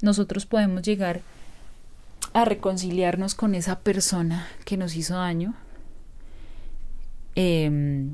nosotros 0.00 0.46
podemos 0.46 0.82
llegar 0.82 1.20
a 2.32 2.44
reconciliarnos 2.44 3.34
con 3.34 3.54
esa 3.54 3.80
persona 3.80 4.46
que 4.64 4.76
nos 4.76 4.96
hizo 4.96 5.14
daño. 5.14 5.54
Eh, 7.34 8.08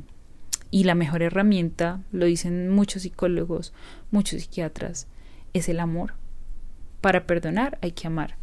y 0.70 0.84
la 0.84 0.94
mejor 0.94 1.22
herramienta, 1.22 2.00
lo 2.12 2.26
dicen 2.26 2.68
muchos 2.68 3.02
psicólogos, 3.02 3.72
muchos 4.10 4.42
psiquiatras, 4.42 5.06
es 5.54 5.68
el 5.68 5.80
amor. 5.80 6.14
Para 7.00 7.26
perdonar 7.26 7.78
hay 7.80 7.92
que 7.92 8.06
amar. 8.06 8.36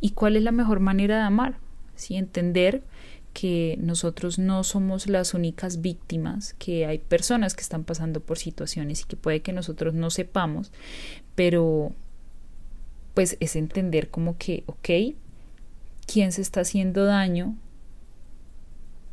¿Y 0.00 0.10
cuál 0.10 0.36
es 0.36 0.42
la 0.42 0.52
mejor 0.52 0.80
manera 0.80 1.16
de 1.16 1.22
amar? 1.22 1.58
¿Sí? 1.94 2.16
Entender 2.16 2.82
que 3.38 3.78
nosotros 3.80 4.40
no 4.40 4.64
somos 4.64 5.06
las 5.06 5.32
únicas 5.32 5.80
víctimas, 5.80 6.54
que 6.54 6.86
hay 6.86 6.98
personas 6.98 7.54
que 7.54 7.60
están 7.60 7.84
pasando 7.84 8.18
por 8.18 8.36
situaciones 8.36 9.02
y 9.02 9.04
que 9.04 9.14
puede 9.14 9.42
que 9.42 9.52
nosotros 9.52 9.94
no 9.94 10.10
sepamos, 10.10 10.72
pero 11.36 11.92
pues 13.14 13.36
es 13.38 13.54
entender 13.54 14.10
como 14.10 14.36
que, 14.38 14.64
ok, 14.66 15.14
quién 16.12 16.32
se 16.32 16.42
está 16.42 16.62
haciendo 16.62 17.04
daño 17.04 17.54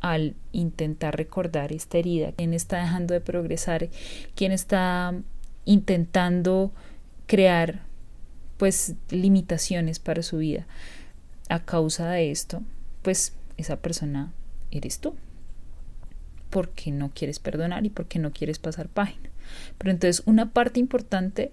al 0.00 0.34
intentar 0.50 1.16
recordar 1.16 1.70
esta 1.70 1.98
herida, 1.98 2.32
quién 2.32 2.52
está 2.52 2.80
dejando 2.80 3.14
de 3.14 3.20
progresar, 3.20 3.90
quién 4.34 4.50
está 4.50 5.14
intentando 5.66 6.72
crear 7.28 7.84
pues 8.56 8.96
limitaciones 9.10 10.00
para 10.00 10.24
su 10.24 10.38
vida 10.38 10.66
a 11.48 11.64
causa 11.64 12.10
de 12.10 12.32
esto, 12.32 12.64
pues 13.02 13.35
esa 13.56 13.76
persona 13.76 14.32
eres 14.70 14.98
tú. 15.00 15.14
Porque 16.50 16.90
no 16.90 17.10
quieres 17.14 17.38
perdonar 17.38 17.84
y 17.86 17.90
porque 17.90 18.18
no 18.18 18.32
quieres 18.32 18.58
pasar 18.58 18.88
página. 18.88 19.30
Pero 19.78 19.90
entonces 19.90 20.22
una 20.26 20.50
parte 20.50 20.80
importante, 20.80 21.52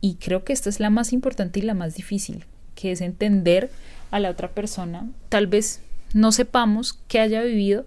y 0.00 0.14
creo 0.14 0.44
que 0.44 0.52
esta 0.52 0.68
es 0.68 0.80
la 0.80 0.90
más 0.90 1.12
importante 1.12 1.60
y 1.60 1.62
la 1.62 1.74
más 1.74 1.94
difícil, 1.94 2.44
que 2.74 2.92
es 2.92 3.00
entender 3.00 3.70
a 4.10 4.18
la 4.18 4.30
otra 4.30 4.50
persona. 4.50 5.08
Tal 5.28 5.46
vez 5.46 5.80
no 6.14 6.32
sepamos 6.32 6.98
qué 7.08 7.20
haya 7.20 7.42
vivido, 7.42 7.86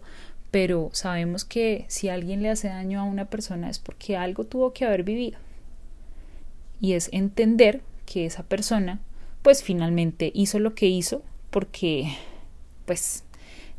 pero 0.52 0.90
sabemos 0.94 1.46
que 1.46 1.86
si 1.88 2.10
alguien 2.10 2.44
le 2.44 2.50
hace 2.50 2.68
daño 2.68 3.00
a 3.00 3.04
una 3.04 3.26
persona 3.26 3.70
es 3.70 3.80
porque 3.80 4.16
algo 4.16 4.44
tuvo 4.44 4.74
que 4.74 4.86
haber 4.86 5.04
vivido. 5.04 5.40
Y 6.80 6.94
es 6.94 7.10
entender 7.12 7.82
que 8.06 8.26
esa 8.26 8.44
persona 8.44 9.00
pues 9.42 9.64
finalmente 9.64 10.32
hizo 10.34 10.60
lo 10.60 10.74
que 10.76 10.88
hizo 10.88 11.22
porque 11.50 12.16
pues 12.86 13.24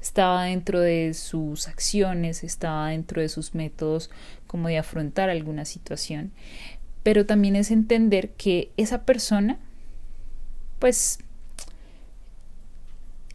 estaba 0.05 0.45
dentro 0.45 0.81
de 0.81 1.15
sus 1.15 1.67
acciones, 1.67 2.45
estaba 2.45 2.91
dentro 2.91 3.23
de 3.23 3.31
sus 3.31 3.55
métodos 3.55 4.11
como 4.47 4.69
de 4.69 4.77
afrontar 4.77 5.31
alguna 5.31 5.65
situación, 5.65 6.31
pero 7.03 7.25
también 7.25 7.57
es 7.57 7.71
entender 7.71 8.31
que 8.33 8.71
esa 8.77 9.05
persona 9.05 9.59
pues 10.79 11.19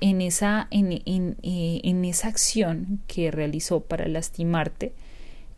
en 0.02 0.22
esa, 0.22 0.68
en, 0.70 1.02
en, 1.06 1.38
eh, 1.42 1.82
en 1.84 2.06
esa 2.06 2.28
acción 2.28 3.02
que 3.08 3.32
realizó 3.32 3.82
para 3.82 4.08
lastimarte, 4.08 4.94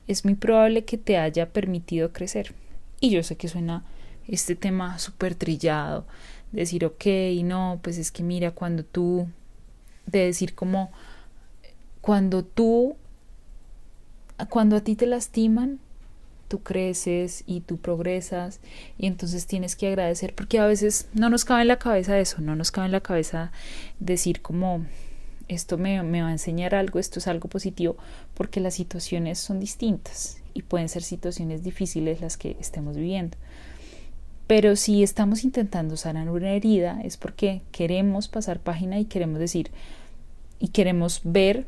es 0.08 0.24
muy 0.24 0.36
probable 0.36 0.86
que 0.86 0.98
te 0.98 1.18
haya 1.18 1.50
permitido 1.50 2.14
crecer. 2.14 2.54
Y 3.02 3.10
yo 3.10 3.24
sé 3.24 3.36
que 3.36 3.50
suena 3.50 3.84
este 4.30 4.56
tema 4.56 5.00
súper 5.00 5.36
trillado, 5.36 6.08
decir, 6.54 6.86
ok, 6.86 7.06
no, 7.44 7.82
pues 7.84 7.98
es 7.98 8.12
que 8.12 8.24
mira, 8.24 8.52
cuando 8.52 8.86
tú, 8.86 9.28
de 10.06 10.20
decir 10.20 10.56
como, 10.56 10.92
cuando 12.02 12.44
tú, 12.44 12.96
cuando 14.50 14.76
a 14.76 14.82
ti 14.82 14.96
te 14.96 15.06
lastiman, 15.06 15.80
tú 16.48 16.60
creces 16.60 17.44
y 17.48 17.62
tú 17.62 17.78
progresas 17.78 18.60
y 18.98 19.08
entonces 19.08 19.48
tienes 19.48 19.78
que 19.78 19.88
agradecer 19.88 20.36
porque 20.36 20.60
a 20.60 20.66
veces 20.66 21.08
no 21.14 21.30
nos 21.30 21.46
cabe 21.46 21.62
en 21.62 21.70
la 21.70 21.80
cabeza 21.80 22.20
eso, 22.20 22.42
no 22.42 22.58
nos 22.58 22.72
cabe 22.72 22.88
en 22.88 22.92
la 22.92 23.00
cabeza 23.00 23.54
decir 24.02 24.42
como 24.42 24.86
esto 25.48 25.78
me, 25.78 26.04
me 26.04 26.22
va 26.22 26.28
a 26.28 26.34
enseñar 26.34 26.76
algo, 26.76 27.00
esto 27.00 27.20
es 27.20 27.28
algo 27.28 27.48
positivo, 27.48 27.96
porque 28.34 28.60
las 28.60 28.74
situaciones 28.74 29.40
son 29.40 29.62
distintas 29.62 30.42
y 30.54 30.64
pueden 30.64 30.90
ser 30.90 31.04
situaciones 31.04 31.64
difíciles 31.64 32.20
las 32.20 32.36
que 32.36 32.58
estemos 32.60 32.98
viviendo. 32.98 33.38
Pero 34.52 34.76
si 34.76 35.02
estamos 35.02 35.46
intentando 35.46 35.96
sanar 35.96 36.30
una 36.30 36.52
herida 36.52 37.00
es 37.06 37.16
porque 37.16 37.62
queremos 37.72 38.28
pasar 38.28 38.60
página 38.60 39.00
y 39.00 39.06
queremos 39.06 39.40
decir 39.40 39.72
y 40.60 40.68
queremos 40.68 41.22
ver 41.24 41.66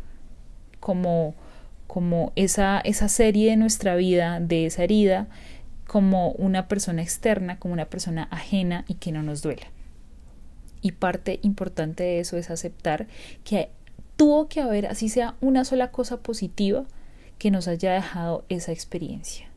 como 0.82 1.34
como 1.88 2.34
esa, 2.36 2.82
esa 2.82 3.08
serie 3.08 3.52
de 3.52 3.56
nuestra 3.56 3.96
vida, 3.96 4.42
de 4.42 4.66
esa 4.66 4.84
herida, 4.84 5.28
como 5.88 6.32
una 6.32 6.68
persona 6.68 7.02
externa, 7.02 7.58
como 7.58 7.74
una 7.74 7.86
persona 7.86 8.28
ajena 8.32 8.84
y 8.90 8.96
que 8.96 9.14
no 9.14 9.24
nos 9.24 9.42
duela. 9.42 9.68
Y 10.82 10.92
parte 10.92 11.40
importante 11.42 12.04
de 12.04 12.20
eso 12.20 12.36
es 12.36 12.50
aceptar 12.50 13.08
que 13.46 13.70
tuvo 14.18 14.50
que 14.50 14.60
haber, 14.60 14.88
así 14.88 15.08
sea, 15.08 15.36
una 15.40 15.64
sola 15.64 15.92
cosa 15.92 16.18
positiva 16.18 16.84
que 17.38 17.50
nos 17.50 17.70
haya 17.70 17.94
dejado 17.94 18.44
esa 18.50 18.74
experiencia. 18.74 19.53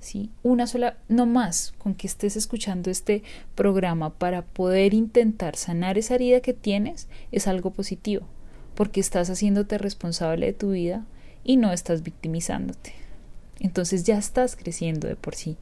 ¿Sí? 0.00 0.30
Una 0.42 0.66
sola, 0.66 0.96
no 1.08 1.26
más, 1.26 1.74
con 1.78 1.94
que 1.94 2.06
estés 2.06 2.34
escuchando 2.34 2.90
este 2.90 3.22
programa 3.54 4.10
para 4.10 4.42
poder 4.42 4.94
intentar 4.94 5.56
sanar 5.56 5.98
esa 5.98 6.14
herida 6.14 6.40
que 6.40 6.54
tienes, 6.54 7.06
es 7.32 7.46
algo 7.46 7.70
positivo, 7.70 8.26
porque 8.74 9.00
estás 9.00 9.28
haciéndote 9.28 9.76
responsable 9.76 10.46
de 10.46 10.52
tu 10.54 10.70
vida, 10.70 11.04
y 11.44 11.56
no 11.56 11.72
estás 11.72 12.02
victimizándote. 12.02 12.92
Entonces 13.58 14.04
ya 14.04 14.18
estás 14.18 14.56
creciendo 14.56 15.08
de 15.08 15.16
por 15.16 15.34
sí. 15.34 15.56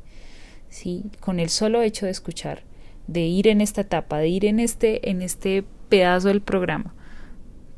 ¿sí? 0.68 1.04
Con 1.20 1.40
el 1.40 1.48
solo 1.48 1.82
hecho 1.82 2.06
de 2.06 2.12
escuchar, 2.12 2.62
de 3.06 3.20
ir 3.22 3.48
en 3.48 3.60
esta 3.60 3.82
etapa, 3.82 4.18
de 4.18 4.28
ir 4.28 4.44
en 4.44 4.60
este, 4.60 5.10
en 5.10 5.22
este 5.22 5.64
pedazo 5.88 6.28
del 6.28 6.42
programa, 6.42 6.94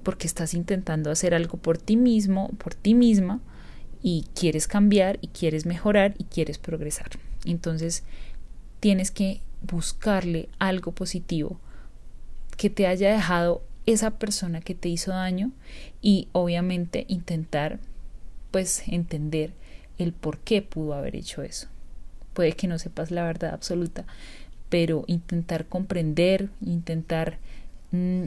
porque 0.02 0.26
estás 0.26 0.54
intentando 0.54 1.10
hacer 1.10 1.34
algo 1.34 1.58
por 1.58 1.78
ti 1.78 1.96
mismo, 1.96 2.50
por 2.58 2.74
ti 2.74 2.94
misma, 2.94 3.40
y 4.02 4.26
quieres 4.34 4.66
cambiar 4.66 5.18
y 5.20 5.28
quieres 5.28 5.66
mejorar 5.66 6.14
y 6.18 6.24
quieres 6.24 6.58
progresar. 6.58 7.10
Entonces 7.44 8.02
tienes 8.80 9.10
que 9.10 9.40
buscarle 9.62 10.48
algo 10.58 10.92
positivo 10.92 11.58
que 12.56 12.70
te 12.70 12.86
haya 12.86 13.12
dejado 13.12 13.62
esa 13.86 14.12
persona 14.12 14.60
que 14.60 14.74
te 14.74 14.88
hizo 14.88 15.12
daño 15.12 15.50
y 16.00 16.28
obviamente 16.32 17.04
intentar 17.08 17.78
pues 18.50 18.82
entender 18.88 19.52
el 19.98 20.12
por 20.12 20.38
qué 20.38 20.62
pudo 20.62 20.94
haber 20.94 21.16
hecho 21.16 21.42
eso. 21.42 21.68
Puede 22.32 22.52
que 22.52 22.66
no 22.66 22.78
sepas 22.78 23.10
la 23.10 23.24
verdad 23.24 23.52
absoluta, 23.52 24.04
pero 24.68 25.04
intentar 25.06 25.66
comprender, 25.66 26.48
intentar 26.64 27.38
mm, 27.92 28.26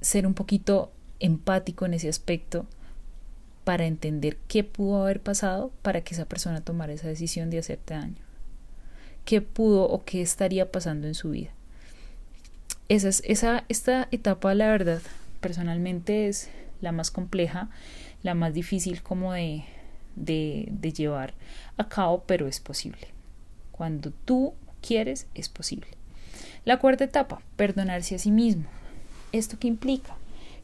ser 0.00 0.26
un 0.26 0.34
poquito 0.34 0.90
empático 1.20 1.86
en 1.86 1.94
ese 1.94 2.08
aspecto 2.08 2.66
para 3.66 3.86
entender 3.86 4.36
qué 4.46 4.62
pudo 4.62 5.02
haber 5.02 5.20
pasado 5.20 5.72
para 5.82 6.02
que 6.02 6.14
esa 6.14 6.26
persona 6.26 6.60
tomara 6.60 6.92
esa 6.92 7.08
decisión 7.08 7.50
de 7.50 7.58
hacerte 7.58 7.94
daño. 7.94 8.22
¿Qué 9.24 9.40
pudo 9.40 9.88
o 9.88 10.04
qué 10.04 10.22
estaría 10.22 10.70
pasando 10.70 11.08
en 11.08 11.16
su 11.16 11.30
vida? 11.30 11.50
Esa, 12.88 13.08
es, 13.08 13.24
esa 13.26 13.64
esta 13.68 14.06
etapa, 14.12 14.54
la 14.54 14.68
verdad, 14.68 15.02
personalmente 15.40 16.28
es 16.28 16.48
la 16.80 16.92
más 16.92 17.10
compleja 17.10 17.68
la 18.22 18.34
más 18.34 18.54
difícil 18.54 19.02
como 19.02 19.32
de, 19.32 19.64
de, 20.14 20.68
de 20.70 20.92
llevar 20.92 21.34
a 21.76 21.88
cabo, 21.88 22.22
pero 22.24 22.46
es 22.46 22.60
posible. 22.60 23.08
Cuando 23.72 24.12
tú 24.12 24.54
quieres, 24.80 25.26
es 25.34 25.48
posible. 25.48 25.88
La 26.64 26.78
cuarta 26.78 27.02
etapa, 27.02 27.42
perdonarse 27.56 28.14
a 28.14 28.20
sí 28.20 28.30
mismo. 28.30 28.66
¿Esto 29.32 29.58
qué 29.58 29.66
implica? 29.66 30.16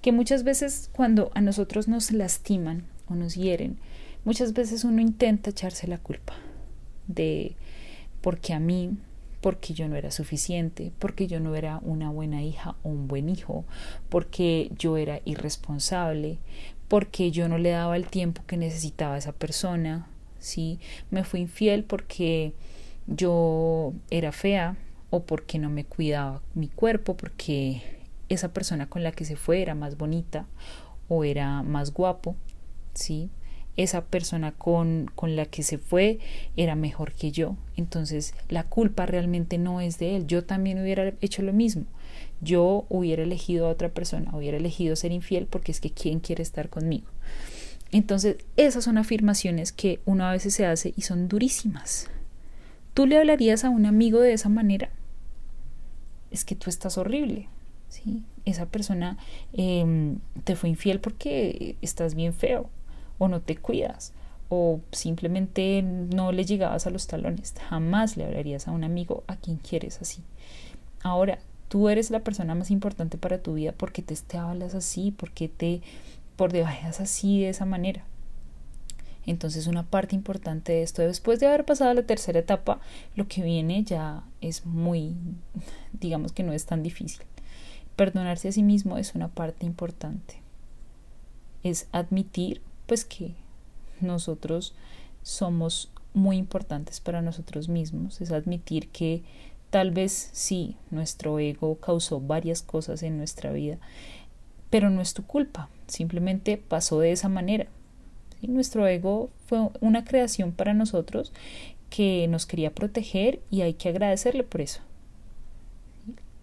Que 0.03 0.13
muchas 0.13 0.45
veces 0.45 0.89
cuando 0.93 1.33
a 1.35 1.41
nosotros 1.41 1.89
nos 1.89 2.13
lastiman 2.13 2.92
nos 3.15 3.35
hieren, 3.35 3.79
muchas 4.25 4.53
veces 4.53 4.85
uno 4.85 5.01
intenta 5.01 5.51
echarse 5.51 5.87
la 5.87 5.99
culpa 5.99 6.35
de 7.07 7.57
porque 8.21 8.53
a 8.53 8.61
mí, 8.61 8.97
porque 9.41 9.75
yo 9.75 9.89
no 9.89 9.97
era 9.97 10.11
suficiente, 10.11 10.93
porque 10.99 11.27
yo 11.27 11.41
no 11.41 11.55
era 11.57 11.81
una 11.83 12.11
buena 12.11 12.43
hija 12.43 12.77
o 12.83 12.89
un 12.89 13.09
buen 13.09 13.29
hijo, 13.29 13.65
porque 14.09 14.71
yo 14.79 14.97
era 14.97 15.21
irresponsable, 15.25 16.39
porque 16.89 17.31
yo 17.31 17.49
no 17.49 17.59
le 17.59 17.71
daba 17.71 17.97
el 17.97 18.07
tiempo 18.07 18.43
que 18.47 18.57
necesitaba 18.57 19.17
a 19.17 19.19
esa 19.19 19.33
persona, 19.33 20.07
¿sí? 20.39 20.79
Me 21.11 21.25
fui 21.25 21.41
infiel 21.41 21.85
porque 21.85 22.53
yo 23.07 23.93
era 24.11 24.31
fea 24.31 24.77
o 25.11 25.25
porque 25.25 25.59
no 25.59 25.69
me 25.69 25.85
cuidaba 25.85 26.41
mi 26.55 26.69
cuerpo, 26.69 27.17
porque 27.17 27.83
esa 28.29 28.53
persona 28.53 28.89
con 28.89 29.03
la 29.03 29.13
que 29.13 29.25
se 29.25 29.37
fue 29.37 29.61
era 29.61 29.75
más 29.75 29.97
bonita 29.97 30.47
o 31.09 31.25
era 31.25 31.63
más 31.63 31.93
guapo, 31.93 32.37
¿sí? 32.95 33.31
Esa 33.77 34.05
persona 34.05 34.53
con, 34.53 35.11
con 35.15 35.35
la 35.35 35.47
que 35.47 35.63
se 35.63 35.79
fue 35.79 36.19
era 36.57 36.75
mejor 36.75 37.13
que 37.13 37.33
yo. 37.33 37.57
Entonces 37.77 38.35
la 38.49 38.65
culpa 38.65 39.07
realmente 39.07 39.57
no 39.59 39.81
es 39.81 39.99
de 39.99 40.17
él. 40.17 40.27
Yo 40.27 40.45
también 40.45 40.81
hubiera 40.81 41.15
hecho 41.21 41.43
lo 41.43 41.53
mismo 41.53 41.87
yo 42.43 42.87
hubiera 42.89 43.23
elegido 43.23 43.67
a 43.67 43.71
otra 43.71 43.89
persona, 43.89 44.37
hubiera 44.37 44.57
elegido 44.57 44.97
ser 44.97 45.13
infiel 45.13 45.47
porque 45.47 45.73
es 45.73 45.81
que 45.81 45.91
quién 45.91 46.19
quiere 46.21 46.43
estar 46.43 46.69
conmigo. 46.69 47.07
Entonces, 47.93 48.37
esas 48.57 48.85
son 48.85 48.99
afirmaciones 48.99 49.71
que 49.71 50.01
uno 50.05 50.25
a 50.25 50.33
veces 50.33 50.55
se 50.55 50.67
hace 50.67 50.93
y 50.97 51.03
son 51.03 51.29
durísimas. 51.29 52.09
¿Tú 52.95 53.07
le 53.07 53.19
hablarías 53.19 53.65
a 53.65 53.71
un 53.71 53.87
amigo 53.87 54.21
de 54.21 54.33
esa 54.33 54.49
manera? 54.49 54.91
Es 56.31 56.45
que 56.45 56.57
tú 56.57 56.69
estás 56.69 56.99
horrible. 56.99 57.49
¿sí? 57.89 58.23
Esa 58.45 58.67
persona 58.67 59.19
em, 59.53 60.19
te 60.45 60.57
fue 60.57 60.71
infiel 60.71 61.01
porque 61.01 61.77
estás 61.81 62.15
bien 62.15 62.35
feo 62.35 62.69
o 63.23 63.29
no 63.29 63.41
te 63.41 63.57
cuidas 63.57 64.13
o 64.49 64.81
simplemente 64.93 65.83
no 65.83 66.31
le 66.33 66.45
llegabas 66.45 66.87
a 66.87 66.91
los 66.91 67.07
talones. 67.07 67.55
Jamás 67.71 68.17
le 68.17 68.27
hablarías 68.27 68.69
a 68.69 68.73
un 68.73 68.85
amigo 68.85 69.25
a 69.27 69.37
quien 69.37 69.57
quieres 69.57 70.01
así. 70.03 70.23
Ahora, 71.03 71.39
Tú 71.73 71.89
eres 71.89 72.11
la 72.11 72.21
persona 72.21 72.55
más 72.55 72.71
importante 72.71 73.17
para 73.17 73.39
tu 73.39 73.55
vida 73.55 73.73
porque 73.73 74.03
te, 74.03 74.37
hablas 74.37 74.75
así, 74.75 75.11
porque 75.11 75.49
te 75.49 75.81
por 76.37 76.53
debajas 76.53 77.01
así 77.01 77.41
de 77.41 77.49
esa 77.49 77.65
manera. 77.65 78.05
Entonces 79.25 79.67
una 79.67 79.83
parte 79.83 80.15
importante 80.15 80.73
de 80.73 80.83
esto, 80.83 81.01
después 81.01 81.41
de 81.41 81.47
haber 81.47 81.65
pasado 81.65 81.95
la 81.95 82.03
tercera 82.03 82.41
etapa, 82.41 82.79
lo 83.17 83.27
que 83.27 83.43
viene 83.43 83.85
ya 83.85 84.23
es 84.43 84.67
muy, 84.67 85.15
digamos 85.99 86.33
que 86.33 86.43
no 86.43 86.53
es 86.53 86.67
tan 86.67 86.83
difícil. 86.83 87.25
perdonarse 87.97 88.49
a 88.49 88.53
sí 88.53 88.63
mismo 88.63 88.99
es 88.99 89.15
una 89.15 89.29
parte 89.29 89.65
importante. 89.65 90.43
Es 91.63 91.89
admitir 91.91 92.61
pues 92.93 93.07
que 93.07 93.33
nosotros 94.03 94.75
somos 95.23 95.91
muy 96.13 96.37
importantes 96.37 97.01
para 97.01 97.23
nosotros 97.23 97.71
mismos, 97.71 98.21
es 98.21 98.33
admitir 98.33 98.89
que 98.89 99.23
tal 99.71 99.93
vez 99.93 100.29
sí, 100.33 100.77
nuestro 100.91 101.39
ego 101.39 101.77
causó 101.77 102.21
varias 102.21 102.61
cosas 102.61 103.03
en 103.03 103.17
nuestra 103.17 103.51
vida, 103.51 103.79
pero 104.69 104.91
no 104.91 105.01
es 105.01 105.15
tu 105.15 105.23
culpa, 105.23 105.71
simplemente 105.87 106.59
pasó 106.59 107.01
de 107.01 107.13
esa 107.13 107.31
manera. 107.31 107.67
Nuestro 108.43 108.87
ego 108.87 109.31
fue 109.47 109.71
una 109.81 110.05
creación 110.05 110.53
para 110.53 110.75
nosotros 110.75 111.33
que 111.89 112.29
nos 112.29 112.45
quería 112.45 112.75
proteger 112.75 113.41
y 113.51 113.63
hay 113.63 113.73
que 113.73 113.89
agradecerle 113.89 114.43
por 114.43 114.61
eso. 114.61 114.83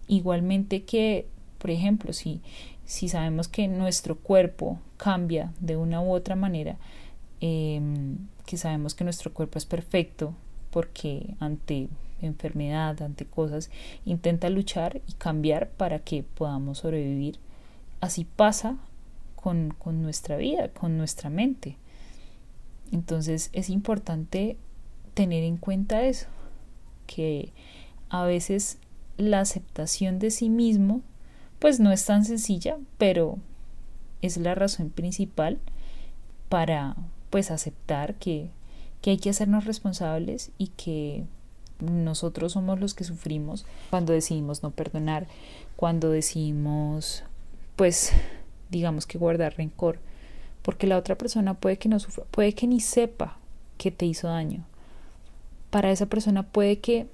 Igualmente 0.08 0.82
que, 0.82 1.28
por 1.58 1.70
ejemplo, 1.70 2.12
si, 2.12 2.40
si 2.90 3.08
sabemos 3.08 3.46
que 3.46 3.68
nuestro 3.68 4.16
cuerpo 4.18 4.80
cambia 4.96 5.52
de 5.60 5.76
una 5.76 6.02
u 6.02 6.10
otra 6.10 6.34
manera, 6.34 6.76
em, 7.40 8.16
que 8.46 8.56
sabemos 8.56 8.96
que 8.96 9.04
nuestro 9.04 9.32
cuerpo 9.32 9.58
es 9.58 9.64
perfecto 9.64 10.34
porque 10.72 11.36
ante 11.38 11.88
enfermedad, 12.20 13.00
ante 13.00 13.26
cosas, 13.26 13.70
intenta 14.04 14.50
luchar 14.50 15.02
y 15.06 15.12
cambiar 15.12 15.70
para 15.70 16.00
que 16.00 16.24
podamos 16.24 16.78
sobrevivir. 16.78 17.38
Así 18.00 18.24
pasa 18.24 18.76
con, 19.36 19.72
con 19.78 20.02
nuestra 20.02 20.36
vida, 20.36 20.70
con 20.70 20.98
nuestra 20.98 21.30
mente. 21.30 21.76
Entonces 22.90 23.50
es 23.52 23.70
importante 23.70 24.56
tener 25.14 25.44
en 25.44 25.58
cuenta 25.58 26.02
eso, 26.02 26.26
que 27.06 27.52
a 28.08 28.24
veces 28.24 28.78
la 29.16 29.38
aceptación 29.38 30.18
de 30.18 30.32
sí 30.32 30.50
mismo 30.50 31.02
pues 31.60 31.78
no 31.78 31.92
es 31.92 32.04
tan 32.04 32.24
sencilla, 32.24 32.78
pero 32.98 33.38
es 34.22 34.36
la 34.36 34.56
razón 34.56 34.90
principal 34.90 35.58
para 36.48 36.96
pues 37.30 37.52
aceptar 37.52 38.16
que, 38.16 38.50
que 39.02 39.10
hay 39.10 39.18
que 39.18 39.30
hacernos 39.30 39.66
responsables 39.66 40.50
y 40.58 40.68
que 40.68 41.24
nosotros 41.78 42.52
somos 42.52 42.80
los 42.80 42.94
que 42.94 43.04
sufrimos 43.04 43.64
cuando 43.90 44.12
decidimos 44.12 44.62
no 44.62 44.72
perdonar, 44.72 45.28
cuando 45.76 46.10
decidimos 46.10 47.22
pues 47.76 48.12
digamos 48.70 49.06
que 49.06 49.18
guardar 49.18 49.56
rencor, 49.56 49.98
porque 50.62 50.86
la 50.86 50.96
otra 50.98 51.16
persona 51.16 51.54
puede 51.54 51.78
que 51.78 51.88
no 51.88 51.98
sufra, 51.98 52.24
puede 52.30 52.52
que 52.54 52.66
ni 52.66 52.80
sepa 52.80 53.36
que 53.78 53.90
te 53.90 54.06
hizo 54.06 54.28
daño. 54.28 54.64
Para 55.70 55.90
esa 55.90 56.06
persona 56.06 56.42
puede 56.42 56.78
que 56.80 57.06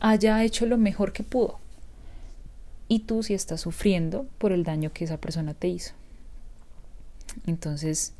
haya 0.00 0.42
hecho 0.42 0.66
lo 0.66 0.78
mejor 0.78 1.12
que 1.12 1.22
pudo. 1.22 1.58
Y 2.88 3.00
tú 3.00 3.22
si 3.22 3.34
estás 3.34 3.60
sufriendo 3.60 4.26
por 4.38 4.52
el 4.52 4.64
daño 4.64 4.92
que 4.92 5.04
esa 5.04 5.18
persona 5.18 5.54
te 5.54 5.68
hizo. 5.68 5.94
Entonces 7.46 8.14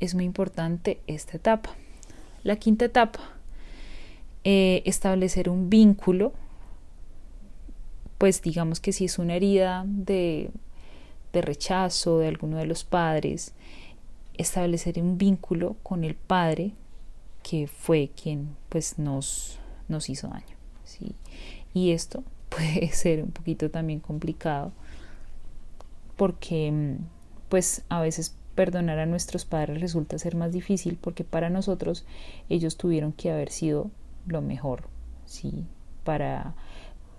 es 0.00 0.14
muy 0.14 0.24
importante 0.24 1.00
esta 1.06 1.36
etapa. 1.36 1.70
La 2.42 2.56
quinta 2.56 2.86
etapa, 2.86 3.20
eh, 4.44 4.82
establecer 4.86 5.48
un 5.48 5.70
vínculo, 5.70 6.32
pues 8.18 8.42
digamos 8.42 8.80
que 8.80 8.92
si 8.92 9.04
es 9.04 9.18
una 9.18 9.34
herida 9.34 9.84
de 9.86 10.50
de 11.32 11.42
rechazo 11.42 12.18
de 12.18 12.28
alguno 12.28 12.58
de 12.58 12.66
los 12.66 12.84
padres, 12.84 13.52
establecer 14.36 15.00
un 15.00 15.18
vínculo 15.18 15.76
con 15.82 16.04
el 16.04 16.14
padre 16.14 16.72
que 17.42 17.66
fue 17.68 18.10
quien 18.20 18.56
pues 18.68 18.98
nos, 18.98 19.58
nos 19.88 20.08
hizo 20.08 20.28
daño. 20.28 20.56
¿sí? 20.84 21.14
Y 21.72 21.92
esto 21.92 22.24
puede 22.50 22.88
ser 22.92 23.22
un 23.22 23.30
poquito 23.30 23.70
también 23.70 24.00
complicado 24.00 24.72
porque 26.16 26.98
pues 27.48 27.82
a 27.88 28.00
veces 28.00 28.34
perdonar 28.54 28.98
a 28.98 29.06
nuestros 29.06 29.46
padres 29.46 29.80
resulta 29.80 30.18
ser 30.18 30.36
más 30.36 30.52
difícil 30.52 30.98
porque 31.00 31.24
para 31.24 31.48
nosotros 31.48 32.04
ellos 32.50 32.76
tuvieron 32.76 33.12
que 33.12 33.30
haber 33.30 33.50
sido 33.50 33.90
lo 34.26 34.42
mejor, 34.42 34.84
¿sí? 35.24 35.64
Para 36.04 36.54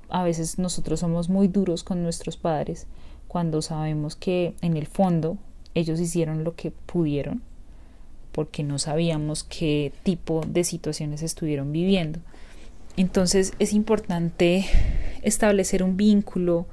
a 0.09 0.23
veces 0.23 0.59
nosotros 0.59 0.99
somos 0.99 1.29
muy 1.29 1.47
duros 1.47 1.83
con 1.83 2.03
nuestros 2.03 2.37
padres 2.37 2.85
cuando 3.27 3.61
sabemos 3.61 4.15
que 4.15 4.53
en 4.61 4.77
el 4.77 4.85
fondo 4.85 5.37
ellos 5.73 5.99
hicieron 5.99 6.43
lo 6.43 6.55
que 6.55 6.69
pudieron 6.69 7.41
porque 8.31 8.63
no 8.63 8.77
sabíamos 8.77 9.43
qué 9.43 9.93
tipo 10.03 10.41
de 10.47 10.63
situaciones 10.63 11.21
estuvieron 11.23 11.71
viviendo. 11.71 12.19
Entonces 12.97 13.53
es 13.59 13.73
importante 13.73 14.65
establecer 15.21 15.83
un 15.83 15.97
vínculo 15.97 16.67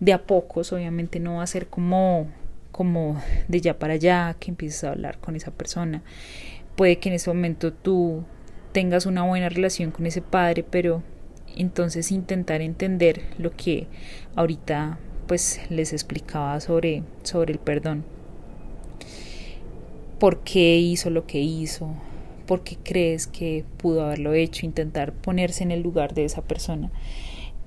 de 0.00 0.12
a 0.12 0.26
pocos, 0.26 0.72
obviamente 0.72 1.20
no 1.20 1.36
va 1.36 1.42
a 1.42 1.46
ser 1.46 1.68
como 1.68 2.28
como 2.74 3.22
de 3.46 3.60
ya 3.60 3.78
para 3.78 3.94
allá 3.94 4.34
que 4.40 4.50
empieces 4.50 4.82
a 4.82 4.90
hablar 4.90 5.18
con 5.18 5.36
esa 5.36 5.52
persona. 5.52 6.02
Puede 6.74 6.98
que 6.98 7.08
en 7.08 7.14
ese 7.14 7.30
momento 7.30 7.72
tú 7.72 8.24
tengas 8.72 9.06
una 9.06 9.22
buena 9.22 9.48
relación 9.48 9.92
con 9.92 10.06
ese 10.06 10.20
padre, 10.20 10.64
pero 10.68 11.00
entonces 11.56 12.10
intentar 12.10 12.62
entender 12.62 13.22
lo 13.38 13.52
que 13.52 13.86
ahorita 14.34 14.98
pues 15.28 15.60
les 15.70 15.92
explicaba 15.92 16.58
sobre, 16.58 17.04
sobre 17.22 17.52
el 17.52 17.60
perdón. 17.60 18.04
¿Por 20.18 20.40
qué 20.40 20.76
hizo 20.76 21.10
lo 21.10 21.26
que 21.26 21.40
hizo? 21.40 21.94
¿Por 22.44 22.64
qué 22.64 22.76
crees 22.82 23.28
que 23.28 23.64
pudo 23.76 24.04
haberlo 24.04 24.34
hecho? 24.34 24.66
Intentar 24.66 25.12
ponerse 25.12 25.62
en 25.62 25.70
el 25.70 25.80
lugar 25.80 26.12
de 26.12 26.24
esa 26.24 26.42
persona 26.42 26.90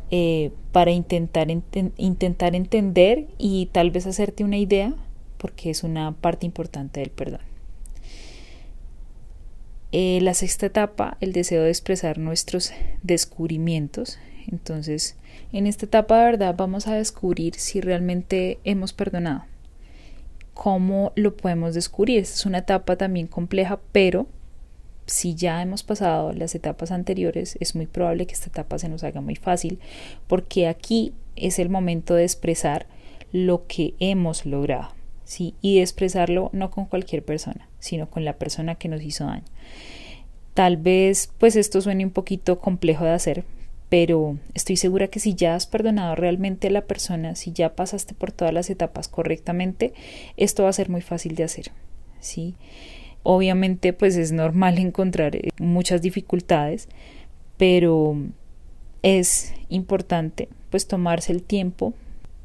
eh, 0.10 0.52
para 0.72 0.92
intentar, 0.92 1.48
intentar 1.50 2.56
entender 2.56 3.28
y 3.38 3.68
tal 3.72 3.92
vez 3.92 4.08
hacerte 4.08 4.44
una 4.44 4.58
idea, 4.58 4.94
porque 5.38 5.70
es 5.70 5.84
una 5.84 6.14
parte 6.14 6.46
importante 6.46 7.00
del 7.02 7.10
perdón. 7.10 7.42
Eh, 9.92 10.20
la 10.22 10.34
sexta 10.34 10.66
etapa, 10.66 11.18
el 11.22 11.34
deseo 11.34 11.64
de 11.64 11.70
expresar 11.70 12.18
nuestros 12.18 12.72
descubrimientos. 13.04 14.20
Entonces, 14.48 15.16
en 15.52 15.68
esta 15.68 15.86
etapa 15.86 16.20
de 16.20 16.26
verdad 16.26 16.56
vamos 16.58 16.88
a 16.88 16.96
descubrir 16.96 17.56
si 17.56 17.82
realmente 17.82 18.60
hemos 18.64 18.94
perdonado. 18.94 19.46
¿Cómo 20.54 21.12
lo 21.16 21.36
podemos 21.38 21.74
descubrir? 21.74 22.20
Esta 22.20 22.36
es 22.36 22.46
una 22.46 22.60
etapa 22.60 22.96
también 22.96 23.28
compleja, 23.28 23.80
pero 23.92 24.28
si 25.08 25.36
ya 25.36 25.62
hemos 25.62 25.84
pasado 25.84 26.34
las 26.34 26.54
etapas 26.54 26.92
anteriores, 26.92 27.58
es 27.60 27.76
muy 27.76 27.88
probable 27.88 28.28
que 28.28 28.34
esta 28.34 28.50
etapa 28.50 28.78
se 28.78 28.90
nos 28.90 29.04
haga 29.04 29.22
muy 29.22 29.36
fácil, 29.36 29.80
porque 30.28 30.68
aquí 30.68 31.14
es 31.36 31.60
el 31.60 31.70
momento 31.70 32.14
de 32.14 32.24
expresar 32.24 32.86
lo 33.32 33.66
que 33.68 33.94
hemos 34.00 34.46
logrado, 34.46 34.90
¿sí? 35.24 35.56
Y 35.62 35.78
de 35.78 35.82
expresarlo 35.82 36.50
no 36.54 36.70
con 36.72 36.86
cualquier 36.86 37.24
persona, 37.24 37.68
sino 37.80 38.10
con 38.10 38.26
la 38.26 38.34
persona 38.34 38.76
que 38.76 38.90
nos 38.90 39.02
hizo 39.02 39.26
daño. 39.26 39.46
Tal 40.54 40.78
vez, 40.78 41.32
pues 41.38 41.56
esto 41.56 41.82
suene 41.82 42.04
un 42.04 42.12
poquito 42.12 42.60
complejo 42.60 43.06
de 43.06 43.12
hacer, 43.12 43.44
pero 43.90 44.38
estoy 44.54 44.76
segura 44.76 45.08
que 45.08 45.20
si 45.20 45.36
ya 45.36 45.56
has 45.56 45.68
perdonado 45.68 46.16
realmente 46.16 46.68
a 46.68 46.72
la 46.72 46.82
persona, 46.82 47.36
si 47.36 47.54
ya 47.54 47.76
pasaste 47.76 48.14
por 48.14 48.32
todas 48.32 48.54
las 48.54 48.70
etapas 48.70 49.08
correctamente, 49.08 49.94
esto 50.36 50.64
va 50.64 50.70
a 50.70 50.74
ser 50.74 50.90
muy 50.90 51.02
fácil 51.02 51.36
de 51.36 51.44
hacer, 51.44 51.72
¿sí? 52.20 52.56
Obviamente, 53.30 53.92
pues 53.92 54.16
es 54.16 54.32
normal 54.32 54.78
encontrar 54.80 55.36
eh, 55.36 55.50
muchas 55.60 56.02
dificultades, 56.02 56.88
pero 57.58 58.16
es 59.04 59.54
importante 59.68 60.48
pues 60.70 60.88
tomarse 60.88 61.34
el 61.34 61.44
tiempo 61.44 61.94